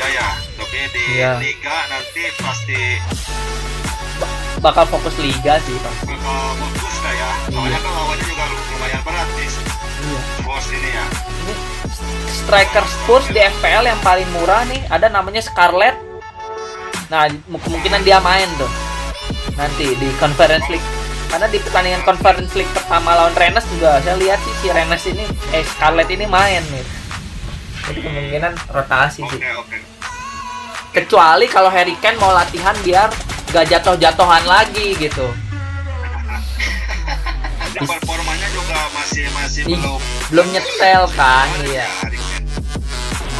[0.06, 0.28] ya.
[0.54, 1.30] Tapi di Iya.
[1.38, 2.80] liga nanti pasti
[4.56, 5.94] Bakal fokus liga sih, Pak.
[6.06, 7.30] bakal bagus lah ya.
[7.46, 9.50] Soalnya kan lawannya juga lumayan berat Iya.
[10.34, 11.04] Spurs ini ya.
[11.38, 11.54] Ini
[12.34, 15.96] striker Spurs di FPL yang paling murah nih ada namanya Scarlett.
[17.06, 18.70] Nah, mu- kemungkinan dia main tuh
[19.54, 20.84] nanti di Conference League.
[21.26, 25.24] Karena di pertandingan Conference League pertama lawan Rennes juga saya lihat sih si Rennes ini
[25.50, 26.84] eh Scarlett ini main nih.
[27.84, 29.40] Jadi kemungkinan rotasi sih.
[29.40, 29.78] Oke, oke.
[30.94, 33.12] Kecuali kalau Harry Kane mau latihan biar
[33.52, 35.26] gak jatuh-jatuhan lagi gitu.
[37.74, 39.98] Dan performanya juga masih masih Ih, belum
[40.30, 41.90] belum nyetel kan, iya.
[42.06, 42.38] Hari ini.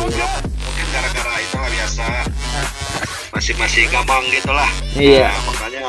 [0.05, 2.05] Mungkin gara-gara itu lah biasa
[3.35, 4.71] masih masih gampang gitulah.
[4.95, 5.31] Iya.
[5.31, 5.81] Nah, makanya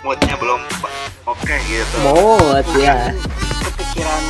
[0.00, 0.60] moodnya belum
[1.28, 1.96] oke gitu.
[2.04, 3.12] Mood ya.
[3.64, 4.22] kepikiran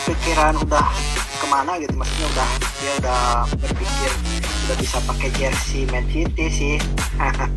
[0.00, 0.88] kepikiran udah
[1.34, 3.22] ke mana gitu maksudnya udah dia udah
[3.56, 4.10] berpikir
[4.64, 6.76] udah bisa pakai jersey Man City sih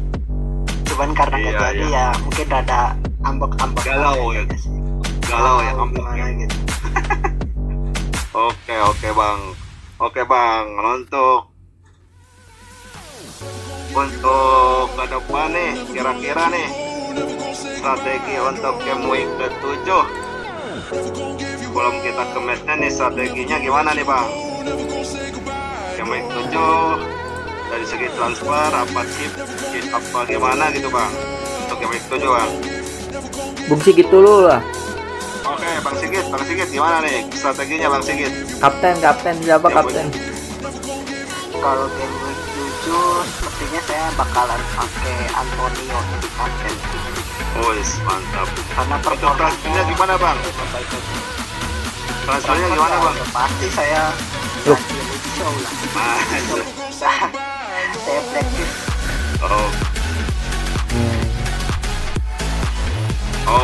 [0.87, 2.05] cuman karena Iya, jadi iya.
[2.09, 2.81] ya mungkin rada
[3.21, 4.41] ambek-ambek Galau ya.
[4.55, 4.73] sih.
[5.23, 6.27] galau ya gimana ya.
[6.37, 6.57] gitu
[8.37, 9.39] Oke oke bang,
[9.97, 11.49] oke bang untuk
[13.91, 16.69] untuk ke depan nih kira-kira nih
[17.73, 19.89] strategi untuk game week ke-7
[21.77, 24.25] sebelum kita ke matchnya nih strateginya gimana nih bang?
[26.09, 26.49] Week 7
[27.69, 29.29] dari segi transfer apa chip,
[29.69, 31.11] chip apa gimana gitu bang
[31.69, 32.49] untuk week 7 bang?
[33.69, 34.57] Bung Sigit dulu lah.
[35.45, 38.33] Oke bang Sigit, bang Sigit gimana nih strateginya bang Sigit?
[38.57, 40.09] Kapten, kapten siapa kapten?
[41.61, 42.41] kalau game week
[42.89, 46.73] 7 sepertinya saya bakalan pakai Antonio di kapten
[47.69, 48.49] Wis mantap.
[48.73, 48.97] karena
[49.37, 50.37] transfernya gimana bang?
[52.27, 53.15] Transfernya gimana bang?
[53.31, 54.11] Pasti saya
[54.67, 54.75] Loh.
[55.39, 55.73] show lah
[56.91, 58.73] saya practice
[59.37, 59.69] Oh,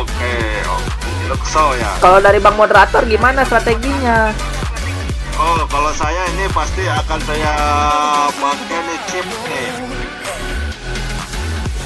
[0.00, 0.80] oke, oh,
[1.28, 1.92] Luxo ya.
[2.00, 4.32] Kalau dari Bang moderator gimana strateginya?
[5.36, 7.52] Oh, kalau saya ini pasti akan saya
[8.32, 9.68] pakai nih chip nih.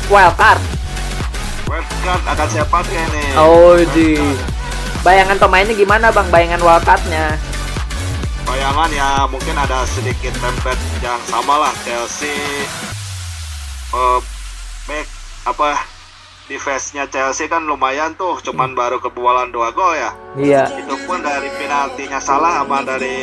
[0.07, 0.63] Wildcard.
[1.67, 3.29] Wildcard akan saya pakai nih.
[3.35, 4.15] Oh di.
[5.01, 6.27] Bayangan pemainnya gimana Bang?
[6.29, 7.39] Bayangan wildcardnya?
[8.45, 12.35] Bayangan ya mungkin ada sedikit template yang sama lah Chelsea.
[13.89, 14.21] eh
[14.85, 15.07] back
[15.47, 15.81] apa
[16.45, 20.13] defense-nya Chelsea kan lumayan tuh, cuman baru kebobolan dua gol ya.
[20.35, 20.65] Iya.
[20.79, 23.17] itu pun dari penaltinya salah sama dari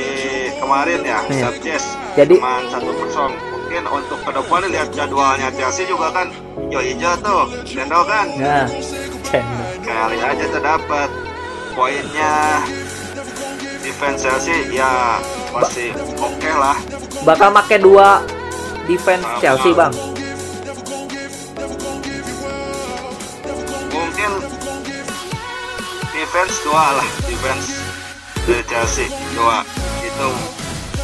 [0.55, 1.49] kemarin ya Iya.
[1.49, 1.83] Sanchez
[2.15, 7.43] Jadi- cuma satu kosong mungkin untuk ke depan lihat jadwalnya Chelsea juga kan hijau-hijau tuh
[7.67, 8.65] Lendo kan Nah.
[9.81, 11.09] kali aja terdapat
[11.75, 12.63] poinnya.
[13.83, 15.21] Defense Chelsea ya
[15.53, 16.79] masih oke lah.
[17.21, 18.23] Bakal make dua
[18.89, 19.93] defense Chelsea Bang.
[24.15, 24.31] mungkin
[26.15, 27.67] defense dua lah defense
[28.47, 29.61] dari Chelsea dua.
[30.01, 30.29] Itu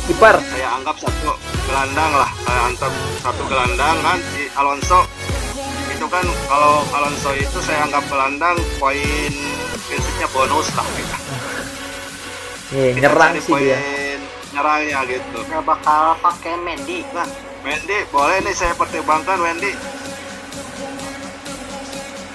[0.08, 0.40] Kiper.
[0.42, 1.38] saya anggap satu
[1.70, 5.00] gelandang lah saya anggap satu gelandang kan si Alonso
[6.12, 9.34] kan kalau Alonso itu saya anggap gelandang poin
[9.88, 11.16] prinsipnya bonus lah gitu.
[12.72, 13.78] Iya, Kita nyerang cari sih dia.
[13.80, 14.20] poin
[14.52, 17.32] nyerangnya gitu nggak bakal pakai Mendy bang
[17.64, 19.72] Wendy boleh nih saya pertimbangkan Wendy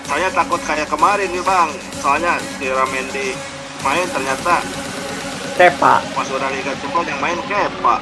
[0.07, 1.69] saya takut kayak kemarin nih bang
[2.01, 3.37] soalnya kira Mendy
[3.85, 4.65] main ternyata
[5.57, 6.05] Tepa.
[6.05, 7.97] pas udah Liga Jepang yang main Kepa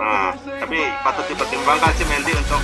[0.00, 2.60] nah tapi patut dipertimbangkan sih Mendy untuk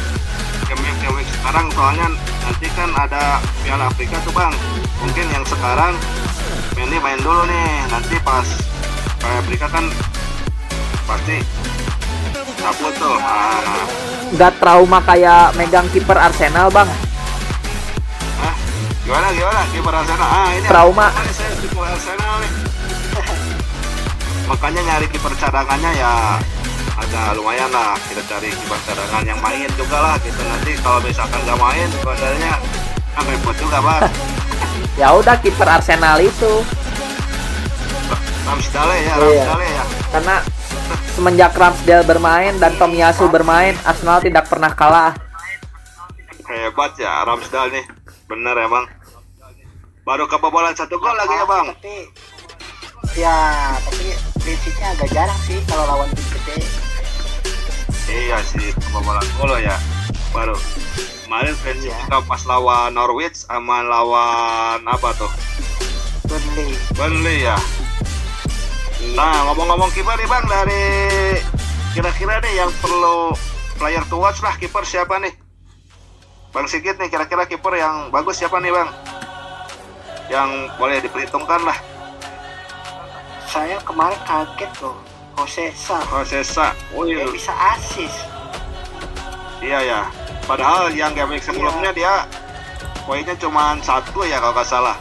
[0.66, 2.07] game week game week sekarang soalnya
[2.42, 3.23] nanti kan ada
[3.62, 4.55] Piala Afrika tuh bang.
[4.99, 5.94] Mungkin yang sekarang
[6.75, 7.71] Mendy main dulu nih.
[7.88, 8.47] Nanti pas
[9.18, 9.85] Piala Afrika kan
[11.05, 11.37] pasti
[12.59, 13.16] cabut tuh.
[13.18, 13.87] Ah,
[14.29, 16.90] Nggak trauma kayak megang kiper Arsenal Bang.
[19.01, 19.64] gimana gimana?
[19.73, 20.29] Kiper Arsenal?
[20.29, 21.09] Ah ini Trauma.
[21.09, 22.51] ini saya kiper Arsenal nih.
[24.53, 26.12] Makanya nyari kiper cadangannya ya
[26.98, 30.40] agak lumayan lah kita cari kiper cadangan yang main juga lah gitu.
[30.40, 32.52] Nanti kalau misalkan nggak main sebenarnya
[33.14, 34.02] kan repot juga bang
[35.00, 36.52] Ya udah kiper Arsenal itu.
[38.44, 39.44] Ramsdale ya Iya.
[39.44, 39.84] Ramsdale ya.
[40.08, 40.37] Karena
[41.12, 45.12] semenjak Ramsdale bermain dan Tomiyasu bermain, Arsenal tidak pernah kalah.
[46.44, 47.84] hebat ya Ramsdale nih.
[48.26, 48.88] Bener emang
[50.02, 51.66] baru kebobolan satu gol lagi ya bang.
[51.70, 51.94] Tapi
[53.14, 53.37] ya
[53.84, 54.06] tapi
[54.38, 56.56] prinsipnya agak jarang sih kalau lawan tim gede
[58.09, 59.77] iya sih kebobolan gol ya
[60.31, 60.57] baru
[61.25, 61.99] kemarin prinsip Iya.
[62.05, 65.31] juga pas lawan Norwich sama lawan apa tuh
[66.25, 67.57] Burnley Burnley ya
[68.99, 69.14] Iya.
[69.14, 70.85] Nah, ngomong-ngomong kiper nih Bang dari
[71.94, 73.31] kira-kira nih yang perlu
[73.79, 75.31] player to watch lah kiper siapa nih?
[76.51, 78.90] Bang Sigit nih kira-kira kiper yang bagus siapa nih Bang?
[80.27, 81.79] Yang boleh diperhitungkan lah.
[83.47, 84.99] saya kemarin kaget loh
[85.38, 86.27] Jose Sa Oh.
[86.98, 87.31] Oh, dia iya.
[87.31, 88.14] bisa asis
[89.59, 90.01] iya ya.
[90.46, 92.24] Padahal yang game week sebelumnya dia
[93.05, 94.96] poinnya cuma satu ya kalau nggak salah.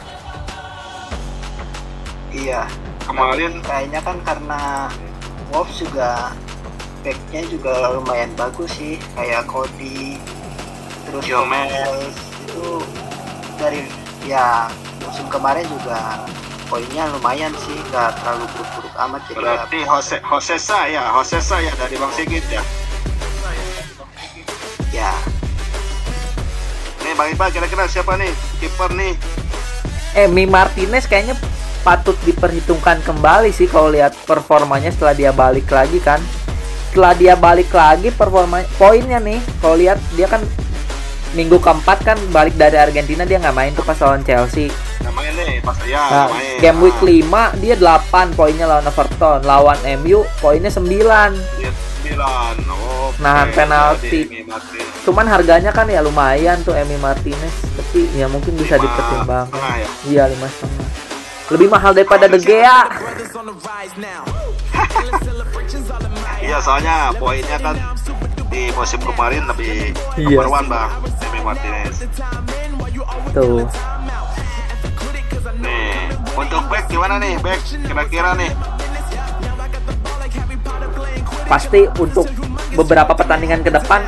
[2.28, 2.68] iya
[3.08, 4.92] Kemarin kayaknya kan karena
[5.48, 6.36] Wolves juga
[7.00, 10.20] backnya juga lumayan bagus sih kayak Cody
[11.08, 11.24] terus.
[11.24, 12.12] Gomez
[12.44, 12.84] itu
[13.56, 13.88] dari
[14.28, 14.68] ya
[15.00, 16.20] musim kemarin juga
[16.68, 21.72] poinnya lumayan sih nggak terlalu buruk-buruk amat jadi ya, berarti Jose Josesa ya, Josesa ya
[21.80, 22.62] dari Bang Sigit ya.
[24.92, 25.12] ya
[27.08, 28.28] Nih Bang Iqbal kira-kira siapa nih
[28.60, 29.16] kiper nih?
[30.12, 31.40] Emi Martinez kayaknya
[31.80, 36.20] patut diperhitungkan kembali sih kalau lihat performanya setelah dia balik lagi kan.
[36.92, 40.44] Setelah dia balik lagi performa poinnya nih, kalau lihat dia kan
[41.32, 44.68] minggu keempat kan balik dari Argentina dia nggak main tuh pas lawan Chelsea.
[45.08, 46.56] Pas ya Nah, main.
[46.58, 47.08] game week Nah,
[47.50, 51.32] 5 dia 8 poinnya lawan Everton, lawan MU poinnya 9.
[51.56, 52.54] dia sembilan.
[52.68, 53.10] Oh.
[53.18, 54.44] Nahan penalti.
[54.44, 54.80] Mati.
[55.02, 59.58] Cuman harganya kan ya lumayan tuh Emi Martinez, tapi ya mungkin bisa dipertimbangkan.
[59.74, 59.88] ya.
[60.06, 60.86] Iya lima setengah.
[61.48, 62.80] Lebih mahal daripada De Gea.
[66.38, 67.76] Iya soalnya poinnya kan
[68.48, 70.38] di musim kemarin lebih Iya.
[70.38, 70.90] number one bang
[71.22, 71.96] Emi Martinez.
[73.30, 73.68] Tuh.
[76.38, 78.54] Untuk back gimana nih back kira-kira nih?
[81.50, 82.30] Pasti untuk
[82.78, 84.06] beberapa pertandingan ke depan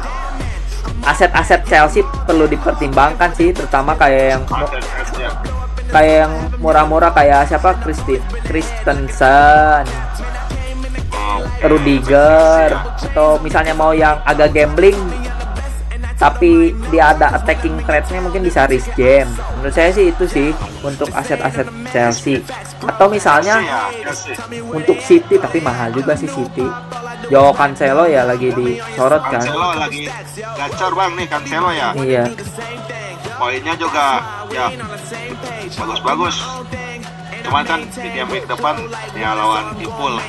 [1.02, 4.42] aset-aset Chelsea perlu dipertimbangkan sih, terutama kayak yang
[5.18, 5.30] ya.
[5.90, 9.88] kayak yang murah-murah kayak siapa Kristi Kristensen,
[11.66, 12.78] Rudiger
[13.10, 14.96] atau misalnya mau yang agak gambling
[16.20, 19.24] tapi dia ada attacking threat-nya mungkin bisa risk game.
[19.56, 20.52] Menurut saya sih itu sih
[20.84, 22.44] untuk aset-aset Chelsea.
[22.84, 23.64] Atau misalnya
[24.68, 26.68] untuk City tapi mahal juga sih City.
[27.32, 29.40] Jo Cancelo ya lagi disorot kan.
[29.40, 31.88] Cancelo lagi gacor bang nih Cancelo ya.
[31.96, 32.24] Iya.
[33.40, 34.06] Poinnya juga
[34.52, 34.68] ya
[35.72, 36.36] bagus-bagus.
[37.40, 38.76] Cuman kan di game depan
[39.16, 40.20] dia lawan Ipul.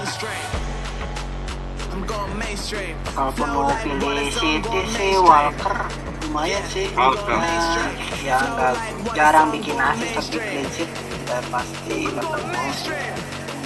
[3.12, 5.88] Kalaupun mau pilih City sih Walker
[6.28, 7.36] lumayan sih Walker.
[7.36, 7.92] Nah,
[8.24, 8.74] ya nggak
[9.12, 10.90] jarang bikin asis tapi clean sheet
[11.28, 12.64] udah pasti ketemu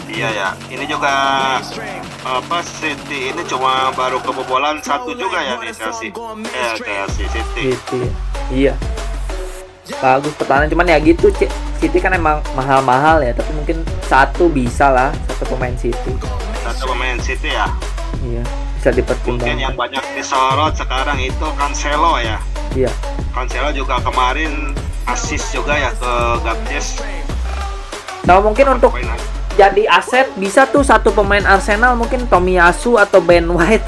[0.05, 0.49] Iya ya.
[0.69, 1.13] Ini juga
[2.25, 6.09] apa City ini cuma baru kebobolan satu juga ya nih Chelsea.
[6.53, 7.73] Eh Chelsea City.
[7.73, 8.01] City.
[8.49, 8.73] Iya.
[10.01, 14.89] Bagus pertahanan cuman ya gitu C- City kan emang mahal-mahal ya tapi mungkin satu bisa
[14.89, 16.17] lah satu pemain City.
[16.65, 17.69] Satu pemain City ya.
[18.21, 18.43] Iya.
[18.75, 19.57] Bisa Mungkin dipertimbangkan.
[19.57, 22.37] yang banyak disorot sekarang itu Cancelo ya.
[22.71, 22.91] Iya.
[23.31, 24.71] Cancelo juga kemarin
[25.05, 27.01] assist juga ya ke Gapjes.
[28.23, 28.93] Nah mungkin untuk
[29.53, 33.85] jadi aset bisa tuh satu pemain Arsenal mungkin Tomiyasu atau Ben White.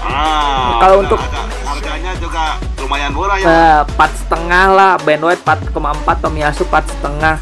[0.00, 1.44] Ah, Kalau untuk- ada.
[1.66, 3.46] harganya juga lumayan murah ya.
[3.46, 5.72] Eh, empat setengah lah Ben White 4,4
[6.18, 7.36] Tomiyasu empat setengah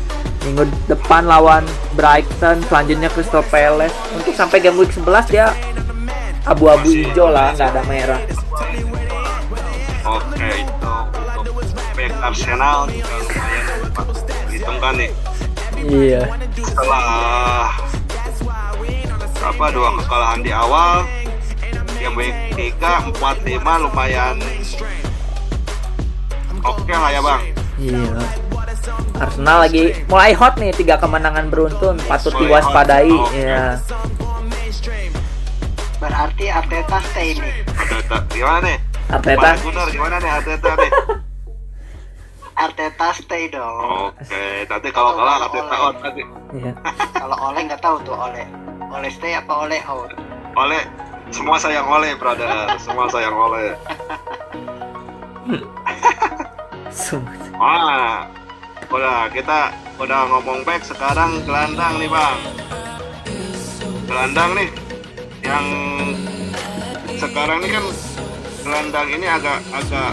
[0.49, 5.53] minggu depan lawan Brighton selanjutnya Crystal Palace untuk sampai game week 11 dia
[6.49, 8.21] abu-abu hijau lah nggak ada merah
[10.09, 10.93] Oke itu
[11.37, 11.53] untuk
[11.93, 15.11] back Arsenal juga lumayan patut diperhitungkan nih.
[15.85, 16.23] iya
[16.57, 17.77] Setelah
[19.39, 21.05] apa dua kekalahan di awal,
[22.01, 24.37] yang week 3, 4, 5 lumayan
[26.65, 27.43] oke lah ya bang.
[27.77, 28.48] iya
[29.19, 33.79] Arsenal lagi mulai hot nih tiga kemenangan beruntun patut diwaspadai ya
[35.99, 37.55] berarti Arteta stay nih.
[37.75, 38.63] Arteta gimana?
[38.63, 38.79] Nih?
[39.11, 40.91] Arteta Gunnar gimana nih Arteta nih?
[42.67, 44.15] Arteta stay dong.
[44.15, 46.23] Oke, nanti kalau kalah Arteta out nanti.
[46.59, 46.73] iya.
[47.15, 48.47] Kalau oleh nggak tahu tuh oleh
[48.91, 50.11] oleh stay apa oleh out?
[50.59, 50.83] Oleh
[51.31, 52.51] semua sayang oleh brother,
[52.83, 53.75] semua sayang oleh.
[56.91, 57.37] Sungguh.
[57.59, 58.27] Ah,
[58.89, 62.39] udah kita udah ngomong back sekarang gelandang nih bang.
[64.09, 64.69] Gelandang nih
[65.45, 65.67] yang
[67.21, 67.85] sekarang ini kan
[68.65, 70.13] gelandang ini agak agak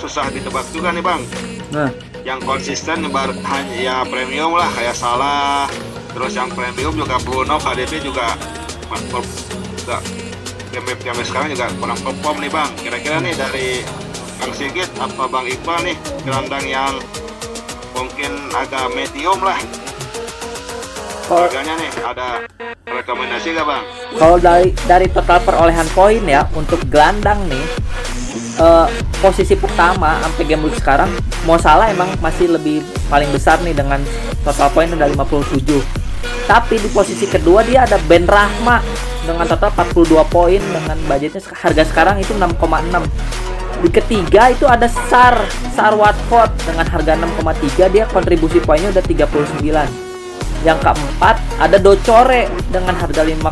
[0.00, 1.22] susah ditebak juga nih bang.
[1.68, 1.90] nah
[2.22, 5.66] Yang konsisten bar, hanya ya premium lah kayak salah.
[6.14, 8.38] Terus yang premium juga Bruno, KDB juga
[9.82, 9.98] juga
[10.70, 12.70] game game sekarang juga kurang perform nih bang.
[12.78, 13.68] Kira-kira nih dari
[14.42, 16.98] Bang Sigit apa Bang Iqbal nih gelandang yang
[17.94, 19.54] mungkin agak medium lah
[21.30, 22.26] kalau harganya nih ada
[22.82, 23.82] rekomendasi gak bang?
[24.18, 27.64] Kalau dari dari total perolehan poin ya untuk gelandang nih
[28.58, 28.86] eh,
[29.22, 31.08] posisi pertama sampai game week sekarang
[31.46, 34.02] Mo Salah emang masih lebih paling besar nih dengan
[34.42, 35.62] total poin udah 57.
[36.50, 38.82] Tapi di posisi kedua dia ada Ben Rahma
[39.22, 42.58] dengan total 42 poin dengan budgetnya harga sekarang itu 6,6.
[43.82, 45.42] Di ketiga itu ada Sar,
[45.74, 49.58] Sar Watford dengan harga 6,3 dia kontribusi poinnya udah 39.
[50.62, 53.42] Yang keempat ada Docore dengan harga 5,6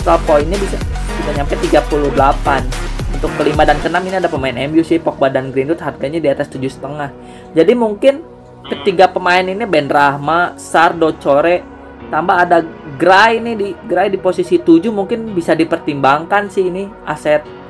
[0.00, 0.80] total poinnya bisa
[1.20, 3.20] sudah nyampe 38.
[3.20, 6.48] Untuk kelima dan keenam ini ada pemain MU sih Pogba dan Greenwood harganya di atas
[6.48, 7.52] 7,5.
[7.52, 8.24] Jadi mungkin
[8.72, 11.60] ketiga pemain ini Ben Rahma, Sar, Docore
[12.08, 12.64] tambah ada
[12.96, 17.63] Gray ini di Gray di posisi 7 mungkin bisa dipertimbangkan sih ini aset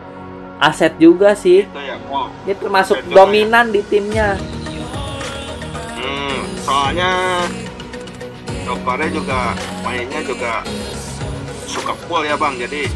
[0.60, 1.66] aset juga sih.
[1.66, 2.30] Itu ya, wow.
[2.46, 4.38] Dia termasuk Aset juga dominan di timnya.
[5.98, 7.10] Hmm, soalnya
[8.64, 9.52] Dokternya juga
[9.84, 10.64] mainnya juga
[11.68, 12.88] suka full ya bang, jadi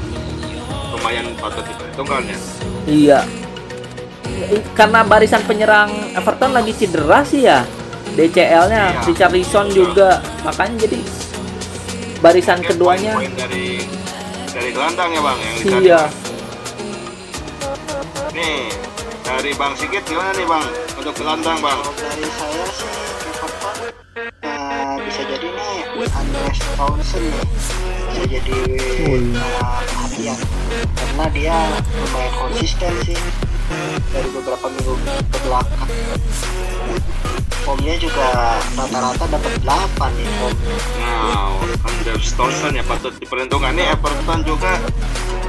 [0.97, 2.39] lumayan patut diperhitungkan ya.
[2.89, 3.21] Iya.
[4.73, 7.69] Karena barisan penyerang Everton lagi cedera sih ya.
[8.17, 9.01] DCL-nya Iya.
[9.05, 10.25] Richarlison juga.
[10.41, 10.99] Makanya jadi
[12.25, 13.67] barisan Mungkin keduanya poin-poin dari
[14.49, 15.85] dari gelandang ya bang yang dicari.
[15.85, 16.03] iya.
[18.39, 18.71] Nih
[19.27, 20.63] dari Bang Sigit gimana nih bang?
[20.95, 21.79] Untuk gelandang bang?
[21.99, 22.87] Dari saya sih
[23.35, 23.79] Everton
[24.47, 27.47] eh, bisa jadi nih Andres Townsend nih.
[28.15, 28.59] Bisa jadi
[29.91, 30.39] perhatian
[30.95, 31.59] karena dia
[31.99, 33.19] lumayan konsisten sih
[34.15, 35.91] dari beberapa minggu ke belakang
[37.67, 40.57] formnya juga rata-rata dapat 8 nih form
[40.99, 44.73] Nah, Anders Townsend ya patut diperhitungkan nih Everton juga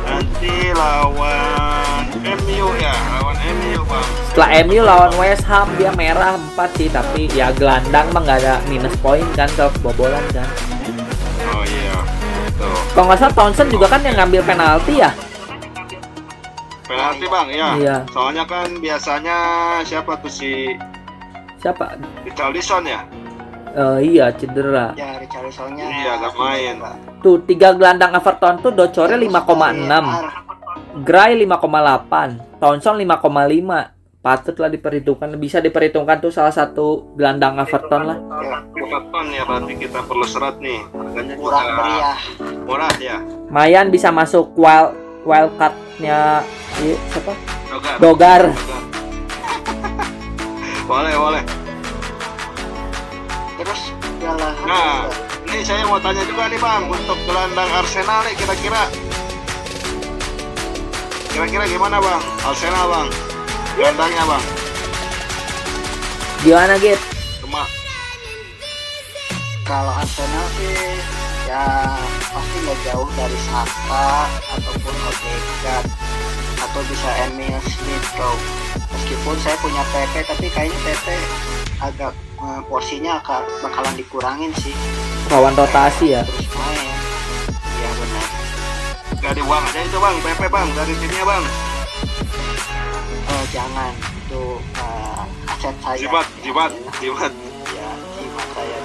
[0.05, 4.07] nanti lawan MU ya lawan MU bang.
[4.31, 8.55] Setelah MU lawan West Ham dia merah 4 sih tapi ya gelandang mah nggak ada
[8.67, 10.49] minus poin kan kalau kebobolan kan.
[11.53, 11.97] Oh iya,
[12.57, 15.11] tuh Kalau nggak salah Townsend juga kan yang ngambil penalti ya.
[16.89, 17.69] penalti bang ya.
[17.77, 17.97] Iya.
[18.09, 19.37] Soalnya kan biasanya
[19.85, 20.73] siapa tuh si
[21.59, 21.99] Siapa?
[22.23, 23.03] Richarlison ya?
[23.69, 24.97] Eh, iya cedera.
[24.97, 26.75] ya Richarlisonnya Iya, nggak main.
[27.21, 33.93] Tuh tiga gelandang Everton tuh Docore 5,6, Gray 5,8, Townsend 5,5.
[34.19, 38.17] Patutlah diperhitungkan bisa diperhitungkan tuh salah satu gelandang Everton lah.
[38.43, 40.83] ya, Everton ya berarti kita perlu serat nih.
[40.91, 42.17] Harganya murah juga meriah
[42.65, 43.17] murah ya.
[43.47, 44.91] Mayan bisa masuk wild
[45.23, 46.43] wild card-nya
[46.83, 47.33] iya, siapa?
[47.69, 47.95] Dogar.
[48.01, 48.41] Dogar.
[48.51, 48.81] Dogar.
[50.89, 51.43] Boleh boleh.
[53.61, 53.81] terus
[54.65, 55.05] Nah,
[55.45, 58.89] ini saya mau tanya juga nih bang untuk gelandang Arsenal nih kira-kira.
[61.29, 62.23] Kira-kira gimana bang?
[62.41, 63.07] Arsenal bang?
[63.77, 64.43] Gelandangnya bang?
[66.41, 66.99] Gimana Git?
[67.45, 67.63] cuma.
[69.69, 70.97] Kalau Arsenal sih
[71.45, 71.65] ya
[72.33, 74.25] pasti nggak jauh dari Saka
[74.57, 75.85] ataupun Odegaard
[76.59, 78.68] atau bisa Emil Smith Rowe
[78.99, 81.07] meskipun saya punya PP tapi kayaknya PP
[81.79, 82.11] agak
[82.43, 84.75] eh, porsinya akan bakalan dikurangin sih.
[85.31, 86.21] Lawan rotasi ya.
[86.27, 86.91] terus main.
[87.79, 88.25] Iya benar.
[89.23, 90.15] Nggak dibuang aja itu bang.
[90.19, 90.67] PP bang.
[90.75, 91.43] Dari timnya bang.
[93.23, 93.93] Oh jangan.
[93.95, 95.95] Itu eh, aset saya.
[96.03, 97.31] Jibat jibat jibat
[97.71, 97.89] ya
[98.19, 98.77] jimat saya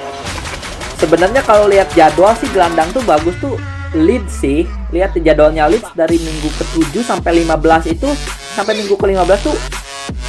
[0.95, 3.59] Sebenarnya kalau lihat jadwal sih gelandang tuh bagus tuh.
[3.99, 4.63] Leeds sih.
[4.95, 8.07] Lihat jadwalnya Leeds dari minggu ke-7 sampai 15 itu
[8.55, 9.59] sampai minggu ke-15 tuh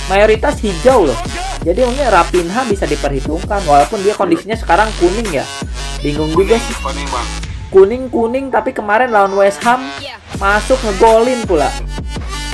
[0.06, 1.20] mayoritas hijau loh.
[1.62, 5.46] Jadi mungkin Rapinha bisa diperhitungkan walaupun dia kondisinya sekarang kuning ya.
[6.00, 6.76] Bingung juga kuning sih.
[6.80, 7.28] kuning bang
[7.66, 9.84] Kuning-kuning tapi kemarin lawan West Ham
[10.38, 11.68] masuk ngegolin pula.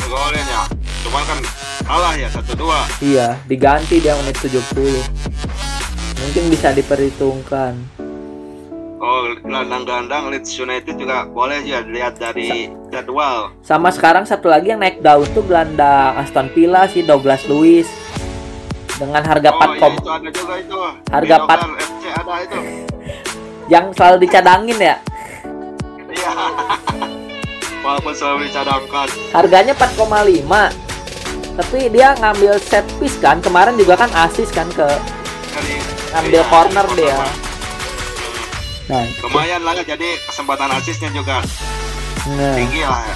[0.04, 0.68] golin ya
[1.02, 1.38] cuman kan
[1.82, 4.60] kalah ya satu dua Iya, diganti dia menit 70.
[6.20, 7.80] Mungkin bisa diperhitungkan.
[9.02, 14.80] Oh gelandang-gelandang Leeds United juga boleh ya dilihat dari jadwal Sama sekarang satu lagi yang
[14.80, 17.90] naik daun tuh gelandang Aston Villa si Douglas Luiz
[19.02, 20.78] dengan harga oh 4 iya kom itu ada juga itu
[21.10, 21.58] Harga Di empat.
[21.58, 22.60] Dogar FC ada itu
[23.74, 24.96] yang selalu dicadangin ya.
[26.14, 26.32] iya
[27.86, 30.46] walaupun selalu dicadangkan Harganya 4,5.
[31.52, 33.42] Tapi dia ngambil set piece kan.
[33.44, 34.88] Kemarin juga kan asis kan ke
[35.52, 35.82] dari
[36.16, 37.16] Ambil iya, corner corner, dia.
[37.16, 37.51] Bang.
[38.92, 41.40] Nah, lumayan lah jadi kesempatan asisnya juga
[42.28, 42.56] nah.
[42.60, 43.16] tinggi lah ya.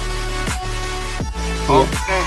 [1.66, 2.20] Oke,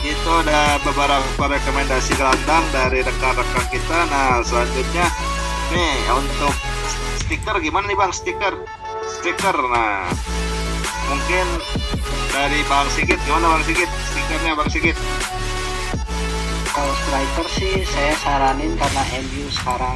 [0.00, 3.98] itu ada beberapa rekomendasi gelandang dari rekan-rekan kita.
[4.08, 5.04] Nah, selanjutnya
[5.76, 6.54] nih untuk
[7.20, 8.12] stiker gimana nih bang?
[8.14, 8.54] Stiker,
[9.20, 9.56] stiker.
[9.68, 10.08] Nah,
[11.12, 11.46] mungkin
[12.32, 13.90] dari Bang Sigit gimana Bang Sigit?
[14.10, 14.96] Stikernya Bang Sigit?
[16.74, 19.94] kalau striker sih saya saranin karena MU sekarang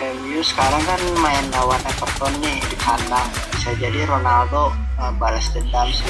[0.00, 5.92] MU sekarang kan main lawan Everton nih di kandang bisa jadi Ronaldo uh, balas dendam
[5.92, 6.08] sih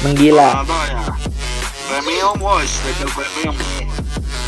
[0.00, 0.64] Menggila.
[0.64, 1.02] Ronaldo ya.
[1.90, 3.56] Premium watch, special premium.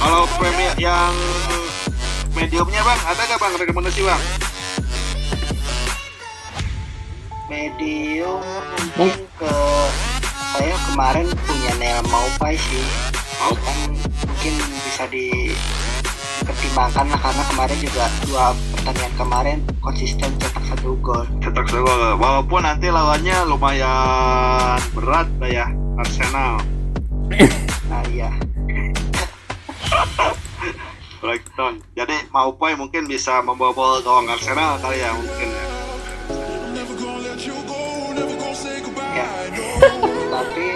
[0.00, 1.12] Kalau premium yang
[2.32, 4.22] mediumnya bang, ada nggak bang rekomendasi bang?
[7.52, 8.40] medium
[8.96, 9.54] mungkin ke
[10.56, 12.80] saya kemarin punya Neil Maupai sih
[13.36, 13.92] Mau kan
[14.24, 14.54] mungkin
[14.88, 15.04] bisa
[16.42, 21.22] dipertimbangkan lah karena kemarin juga dua pertandingan kemarin konsisten cetak satu gol.
[21.38, 22.18] Cetak gol.
[22.18, 25.66] Walaupun nanti lawannya lumayan berat lah ya
[26.02, 26.58] Arsenal.
[27.92, 28.32] Nah iya.
[31.20, 31.84] Brighton.
[31.92, 35.64] Jadi mau poin mungkin bisa membobol gawang Arsenal kali ya mungkin ya.
[39.12, 39.28] ya.
[40.32, 40.66] Tapi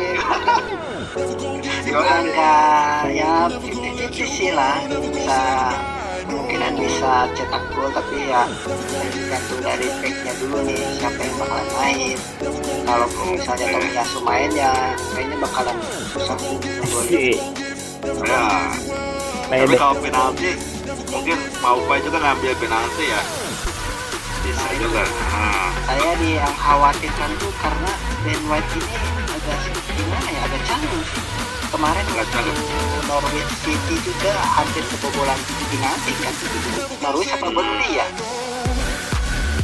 [1.96, 3.48] enggak ya
[4.06, 5.40] 50-50 sih lah bisa
[6.26, 8.46] kemungkinan bisa cetak gol tapi ya
[9.02, 12.16] tergantung dari backnya dulu nih siapa yang bakalan main.
[12.86, 14.72] Kalau misalnya Tomiyasu main ya
[15.10, 15.76] kayaknya bakalan
[16.14, 17.38] susah golnya Iya.
[18.26, 18.46] ya.
[19.46, 20.50] Tapi kalau penalti
[21.10, 23.22] mungkin mau Pai juga ngambil penalti ya.
[24.46, 25.02] Bisa juga.
[25.02, 27.90] Nah, saya di yang khawatirkan tuh karena
[28.22, 28.94] Ben White ini
[29.26, 32.70] agak sedikit gimana ya agak canggung sih kemarin canggung.
[33.06, 35.38] Norwich City juga hampir kebobolan
[35.70, 36.34] penalti kan
[37.02, 38.06] Norwich apa Burnley ya?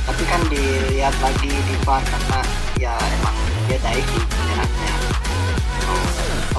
[0.02, 2.40] Tapi kan dilihat lagi di VAR karena
[2.78, 3.36] ya emang
[3.70, 4.92] dia diving jaraknya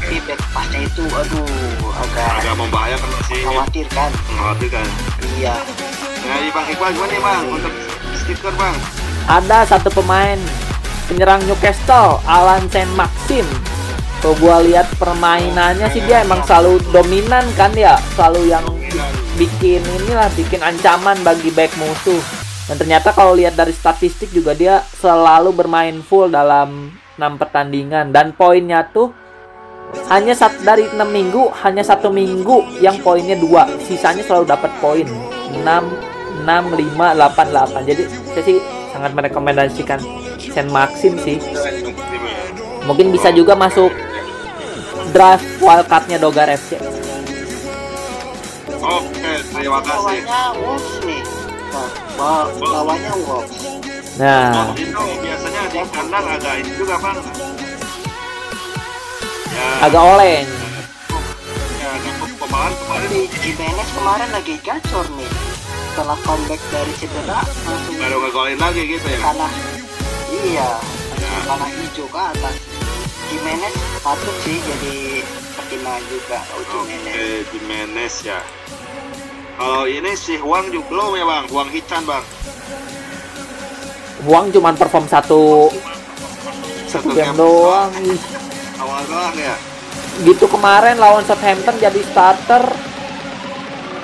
[0.04, 1.48] tapi back pasnya itu aduh
[1.96, 3.40] agak agak membahayakan sih.
[3.40, 4.10] mengkhawatirkan.
[4.30, 4.86] Mengkhawatirkan.
[5.40, 5.56] Iya.
[6.24, 7.74] Nah, di Bang Iqbal gimana nih Bang untuk
[8.20, 8.76] stiker Bang?
[9.26, 10.36] Ada satu pemain
[11.08, 13.48] penyerang Newcastle, Alan Saint Maxim.
[14.24, 18.64] Kalau gua lihat permainannya sih dia emang selalu dominan kan ya, selalu yang
[19.36, 22.24] bikin inilah bikin ancaman bagi back musuh.
[22.72, 28.16] Dan ternyata kalau lihat dari statistik juga dia selalu bermain full dalam 6 pertandingan.
[28.16, 29.12] Dan poinnya tuh
[30.08, 33.68] hanya sat dari 6 minggu hanya satu minggu yang poinnya dua.
[33.84, 35.04] Sisanya selalu dapat poin.
[35.52, 38.58] 6 6 5 8 8 jadi saya sih
[38.96, 40.00] sangat merekomendasikan
[40.40, 41.44] Saint Maxim sih.
[42.88, 43.92] Mungkin bisa juga masuk
[45.14, 46.82] draft wildcardnya Dogar FC
[48.84, 50.28] Oke, terima kasih.
[50.28, 51.24] lawannya Wolves nih.
[51.72, 51.88] Nah,
[52.20, 53.56] ba- lawannya Wolves.
[54.14, 54.76] Nah.
[54.76, 54.92] Itu
[55.24, 57.16] biasanya di kandang agak ini juga Bang.
[59.48, 60.44] Ya, agak oleng.
[61.74, 65.32] Ya agak pemain kemarin Tapi Jimenez kemarin lagi gacor nih.
[65.88, 69.20] Setelah comeback dari cedera langsung baru ngegolin lagi gitu ya.
[69.22, 69.52] tanah
[70.44, 70.70] iya
[71.08, 72.56] langsung tanah hijau ke atas
[73.34, 73.74] Jimenez
[74.06, 75.26] patut sih jadi
[75.58, 78.40] pertimbangan juga oh Oke, Jimenez ya.
[79.58, 82.26] Kalau ini si Huang juga belum ya Bang, Huang Hichan Bang.
[84.26, 85.74] Huang cuman perform satu
[86.86, 88.22] satu game doang ih.
[88.78, 89.56] Awal doang ya.
[90.22, 92.70] gitu kemarin lawan Southampton jadi starter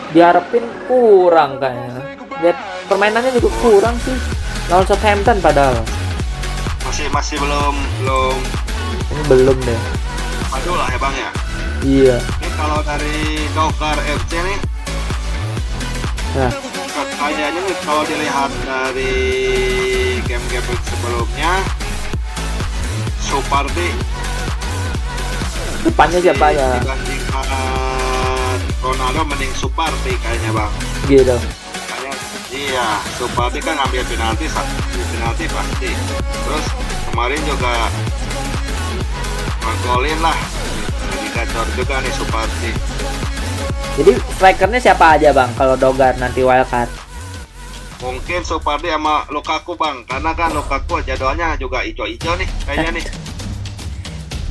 [0.09, 2.01] diharapin kurang kayaknya
[2.41, 2.57] lihat
[2.89, 4.17] permainannya juga kurang sih
[4.73, 5.86] lawan Southampton padahal
[6.82, 8.38] Masih masih belum belum
[8.93, 9.79] ini belum deh.
[10.49, 11.29] Maju lah ya Bang ya.
[11.85, 12.17] iya.
[12.19, 13.17] Ini kalau dari
[13.53, 14.59] Dokar FC nih
[16.37, 16.51] nah.
[17.17, 19.15] kayaknya nih kalau dilihat dari
[20.29, 21.53] game-game sebelumnya
[23.17, 23.89] Supardi
[25.79, 26.69] depannya siapa ya?
[26.81, 27.45] dibandingkan
[28.79, 30.71] Ronaldo mending Supardi kayaknya bang.
[31.07, 31.37] Gitu
[31.87, 32.13] kayaknya
[32.51, 34.45] iya Supardi kan ngambil penalti
[35.15, 35.89] penalti pasti.
[36.19, 36.65] Terus
[37.11, 37.89] kemarin juga
[39.64, 40.38] ngegolin lah.
[41.10, 42.72] Jadi gacor juga nih Supardi.
[43.99, 45.49] Jadi strikernya siapa aja bang?
[45.60, 46.89] Kalau Dogar nanti wildcard.
[47.99, 50.07] Mungkin Supardi sama Lukaku bang.
[50.07, 53.05] Karena kan Lukaku jadwalnya juga ijo-ijo nih kayaknya nih.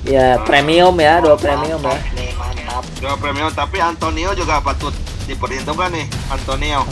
[0.08, 1.92] Ya premium ya dua premium ya.
[1.92, 2.84] Mantap nih mantap.
[2.96, 4.94] Dua premium tapi Antonio juga patut
[5.28, 6.86] diperhitungkan nih Antonio.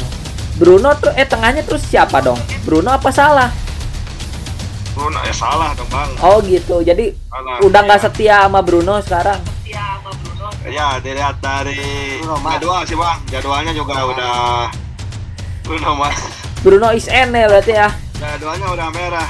[0.61, 2.37] Bruno tuh eh tengahnya terus siapa dong?
[2.67, 3.49] Bruno apa salah
[4.97, 6.09] Bruno ya salah dong bang.
[6.24, 6.80] Oh gitu.
[6.80, 7.61] Jadi Salah.
[7.61, 9.36] udah nggak setia sama Bruno sekarang?
[10.66, 14.34] Ya dilihat dari Bruno jadwal sih bang, jadwalnya juga udah
[15.68, 16.20] Bruno Mars.
[16.64, 17.92] Bruno is N ya berarti ya?
[18.16, 19.28] Jadwalnya udah merah.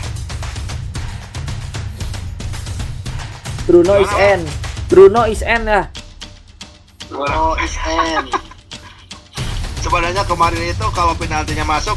[3.67, 4.41] Bruno is N.
[4.87, 5.83] Bruno is N ya?
[7.11, 8.27] Bruno is in
[9.87, 11.95] Sebenarnya kemarin itu kalau penaltinya masuk,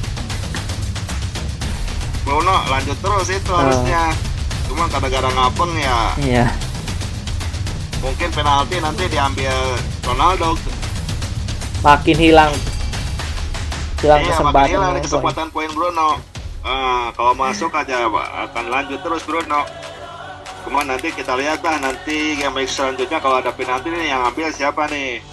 [2.30, 3.66] Bruno lanjut terus itu Ah.
[3.66, 4.14] harusnya.
[4.70, 6.46] Cuma gara-gara ngapeng ya, iya
[8.00, 9.52] mungkin penalti nanti diambil
[10.06, 10.56] Ronaldo.
[11.80, 12.52] makin hilang
[13.98, 16.20] hilang iya, kesempatan makanya hilang kesempatan poin Bruno.
[16.60, 19.64] Ah, kalau masuk aja Pak, akan lanjut terus Bruno.
[20.62, 24.52] Cuma nanti kita lihat lah nanti game week selanjutnya kalau ada penalti nih yang ambil
[24.52, 25.24] siapa nih?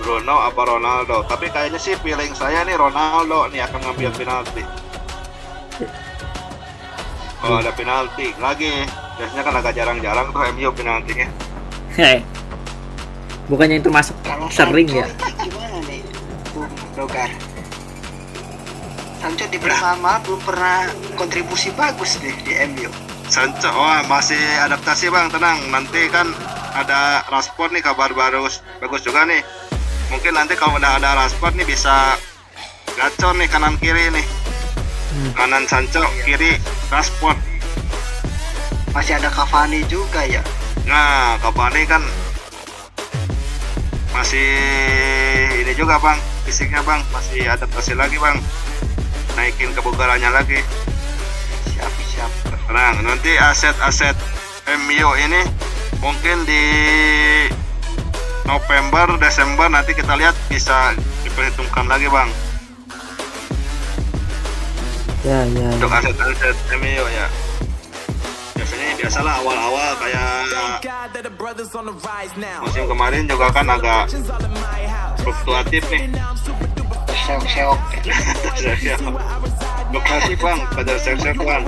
[0.00, 1.24] Bruno apa Ronaldo?
[1.28, 4.62] Tapi kayaknya sih feeling saya nih Ronaldo nih akan ngambil penalti.
[7.38, 8.84] Kalau ada penalti lagi,
[9.18, 11.26] biasanya kan agak jarang-jarang tuh MU penaltinya.
[13.48, 15.08] bukannya itu masuk kalau sering Sancho ya
[15.40, 16.00] gimana nih
[16.52, 17.30] Bung Dogar
[19.18, 20.86] Sancho di bersama belum pernah
[21.16, 22.92] kontribusi bagus deh di MU
[23.28, 25.60] Sancho, wah masih adaptasi bang, tenang.
[25.68, 26.32] Nanti kan
[26.72, 28.48] ada Rashford nih kabar baru
[28.80, 29.44] bagus juga nih.
[30.08, 32.16] Mungkin nanti kalau udah ada Rashford nih bisa
[32.96, 34.24] gacor nih kanan kiri nih.
[35.08, 35.32] Hmm.
[35.32, 36.60] Kanan Sancho, kiri
[36.92, 37.38] Rashford.
[38.92, 40.42] masih ada Cavani juga ya?
[40.84, 42.02] Nah, Cavani kan
[44.12, 44.48] masih
[45.62, 48.36] ini juga bang, fisiknya bang masih adaptasi lagi bang.
[49.36, 50.60] Naikin kebugarannya lagi.
[51.72, 52.30] Siap siap.
[52.68, 54.16] Nah, nanti aset-aset
[54.84, 55.40] MU ini
[56.04, 56.62] mungkin di
[58.44, 60.92] November, Desember nanti kita lihat bisa
[61.24, 62.28] diperhitungkan lagi bang
[65.28, 65.68] Ya, ya.
[65.76, 67.26] untuk aset-aset MU ya.
[68.56, 70.24] Biasanya biasalah awal-awal kayak
[72.64, 74.08] musim kemarin juga kan agak
[75.20, 76.08] fluktuatif nih.
[77.28, 77.80] seok-seok
[79.92, 81.64] Fluktuatif bang, pada sek-sek bang.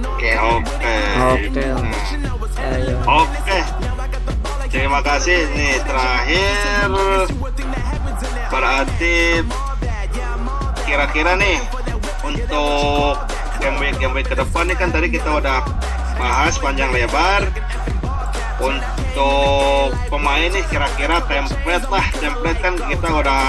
[0.00, 0.96] oke Oke.
[1.20, 1.64] Oke.
[1.68, 1.92] Nah,
[2.56, 2.96] Ya, ya.
[3.04, 3.58] Oke.
[4.72, 6.88] Terima kasih nih terakhir
[8.48, 9.44] berarti
[10.88, 11.60] kira-kira nih
[12.24, 13.20] untuk
[13.60, 15.60] game week game week ke depan nih kan tadi kita udah
[16.16, 17.44] bahas panjang lebar.
[18.58, 22.06] Untuk pemain nih kira-kira template lah.
[22.18, 23.42] Template kan kita udah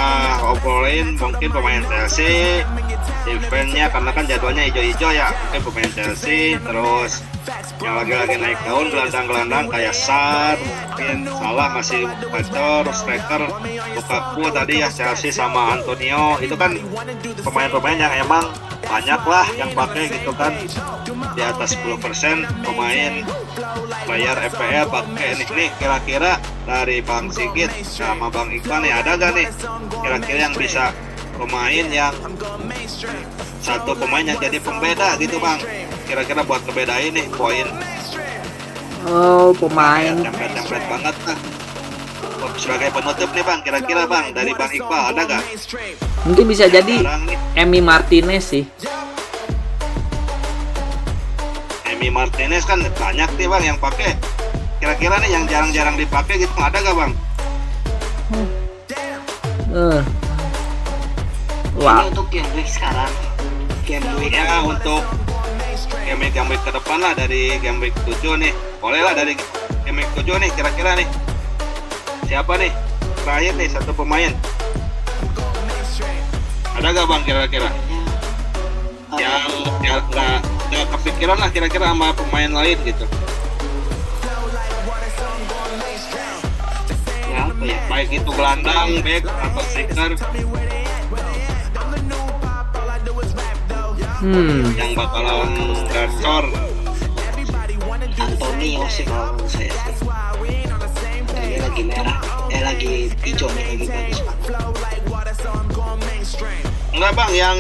[0.54, 2.62] obrolin mungkin pemain Chelsea
[3.26, 5.34] defense-nya karena kan jadwalnya hijau-hijau ya.
[5.34, 7.26] Mungkin pemain Chelsea terus
[7.82, 10.58] yang lagi-lagi naik daun gelandang-gelandang kayak Sar
[10.94, 13.42] mungkin salah masih Pacor striker
[13.96, 16.38] Lukaku tadi ya Chelsea sama Antonio.
[16.44, 16.78] Itu kan
[17.42, 18.46] pemain-pemain yang emang
[18.86, 20.54] banyak lah yang pakai gitu kan.
[21.34, 23.14] Di atas 10% pemain
[24.06, 25.28] player FPL pakai.
[25.40, 26.38] Nih nih kira-kira
[26.68, 29.48] dari Bang Sigit sama Bang Iqbal nih ada gak nih
[30.04, 30.94] kira-kira yang bisa
[31.40, 32.12] pemain yang
[33.64, 35.64] satu pemain yang jadi pembeda gitu Bang.
[36.04, 37.64] Kira-kira buat ngebedain nih poin.
[39.08, 40.20] Oh, pemain.
[40.20, 41.40] template-template banget lah
[42.60, 43.60] sebagai penutup nih Bang.
[43.64, 45.44] Kira-kira Bang dari Bang Iqbal ada gak
[46.28, 47.38] Mungkin bisa jadi sekarang nih.
[47.56, 48.68] Emi Martinez sih.
[51.88, 54.20] Emi Martinez kan banyak nih Bang yang pakai.
[54.84, 57.16] Kira-kira nih yang jarang-jarang dipakai gitu ada gak Bang
[62.40, 63.12] game week sekarang.
[63.84, 64.32] Game week.
[64.32, 65.04] ya untuk
[66.08, 68.56] game week game week ke depan lah dari game week 7 nih.
[68.80, 69.36] Boleh lah dari
[69.84, 71.08] game week 7 nih kira-kira nih.
[72.32, 72.72] Siapa nih?
[73.28, 74.32] Terakhir nih satu pemain.
[76.80, 77.70] Ada gak bang kira-kira?
[79.20, 79.52] Yang
[79.84, 80.38] ya nggak
[80.72, 83.04] nggak kepikiran lah kira-kira sama pemain lain gitu.
[87.28, 87.78] Ya apa ya?
[87.92, 90.16] Baik itu gelandang back atau striker
[94.20, 95.50] hmm, yang bakalan
[95.88, 96.46] gacor
[98.20, 99.72] Antonio sih kalau menurut saya
[101.24, 102.20] Antonio lagi merah.
[102.50, 102.92] Eh lagi
[103.24, 104.20] hijau nih lagi bagus
[106.90, 107.58] enggak bang yang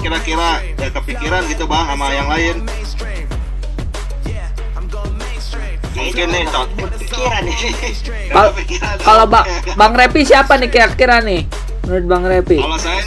[0.00, 2.56] kira-kira ya kepikiran gitu bang sama yang lain.
[5.90, 7.70] Mungkin nih contoh pikiran ini
[8.30, 8.54] Kal-
[9.00, 11.44] kalau Bang Bang Repi siapa nih kira-kira nih?
[11.84, 12.56] Menurut Bang Repi.
[12.60, 12.99] Kalau saya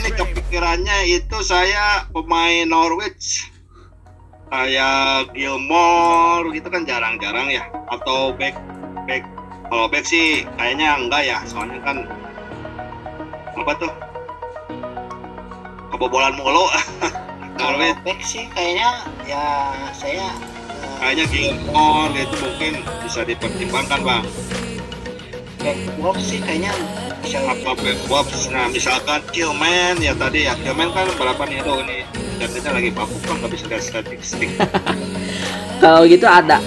[0.54, 3.50] itu saya pemain Norwich
[4.46, 7.66] kayak Gilmore gitu kan jarang-jarang ya.
[7.90, 8.54] Atau back
[9.10, 9.26] back.
[9.66, 12.06] Kalau back sih kayaknya enggak ya soalnya kan
[13.58, 13.92] apa tuh?
[15.90, 16.70] Kebobolan mulu.
[17.58, 20.30] Kalau back sih kayaknya ya saya
[20.78, 24.24] eh, kayaknya Gilmore itu mungkin bisa dipertimbangkan bang.
[25.58, 26.70] Back sih kayaknya
[27.24, 27.72] bisa apa
[28.06, 32.04] Wolves nah misalkan Killman ya tadi ya Killman kan berapa nih aduh ini
[32.36, 34.52] jadinya lagi baku kan nggak bisa lihat statistik
[35.84, 36.64] Kalau gitu ada.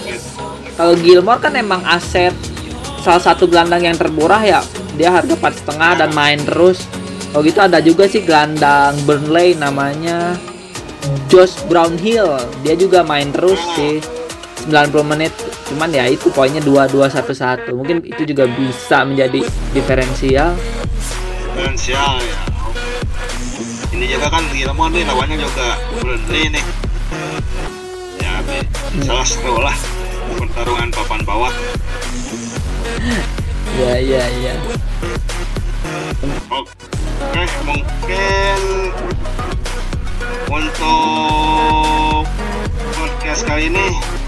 [0.77, 2.37] Kalau Gilmore kan emang aset
[3.01, 4.61] salah satu gelandang yang termurah ya.
[4.93, 6.85] Dia harga empat setengah dan main terus.
[7.33, 10.37] Kalau gitu ada juga sih gelandang Burnley namanya
[11.33, 12.37] Josh Brownhill.
[12.61, 14.03] Dia juga main terus sih
[14.69, 15.33] 90 menit.
[15.67, 17.69] Cuman ya itu poinnya 2-2-1-1.
[17.71, 20.55] Mungkin itu juga bisa menjadi diferensial.
[21.49, 22.37] potensial ya
[23.89, 26.61] ini juga kan Gilmore nih lawannya juga Burnley nih
[28.21, 28.69] ya be-
[29.01, 29.73] salah seru lah
[30.37, 31.49] pertarungan papan bawah
[33.73, 34.53] Ya ya ya.
[36.53, 38.61] oke mungkin
[40.45, 42.21] untuk
[42.93, 43.87] podcast kali ini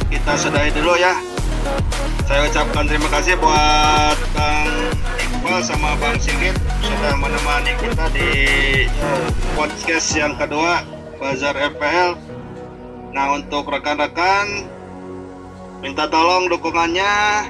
[0.10, 1.14] kita sudahi dulu ya
[2.26, 4.70] saya ucapkan terima kasih buat Bang
[5.22, 8.30] Iqbal sama Bang Sigit sudah menemani kita di
[9.54, 10.82] podcast yang kedua
[11.22, 12.18] Bazar FPL.
[13.14, 14.66] Nah untuk rekan-rekan
[15.86, 17.46] minta tolong dukungannya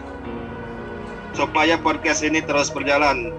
[1.38, 3.32] supaya podcast ini terus berjalan.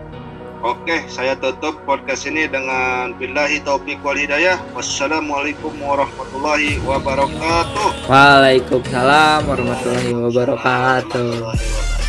[0.61, 4.61] Oke, saya tutup podcast ini dengan billahi taufik wal hidayah.
[4.77, 8.05] Wassalamualaikum warahmatullahi wabarakatuh.
[8.05, 12.00] Waalaikumsalam warahmatullahi wabarakatuh.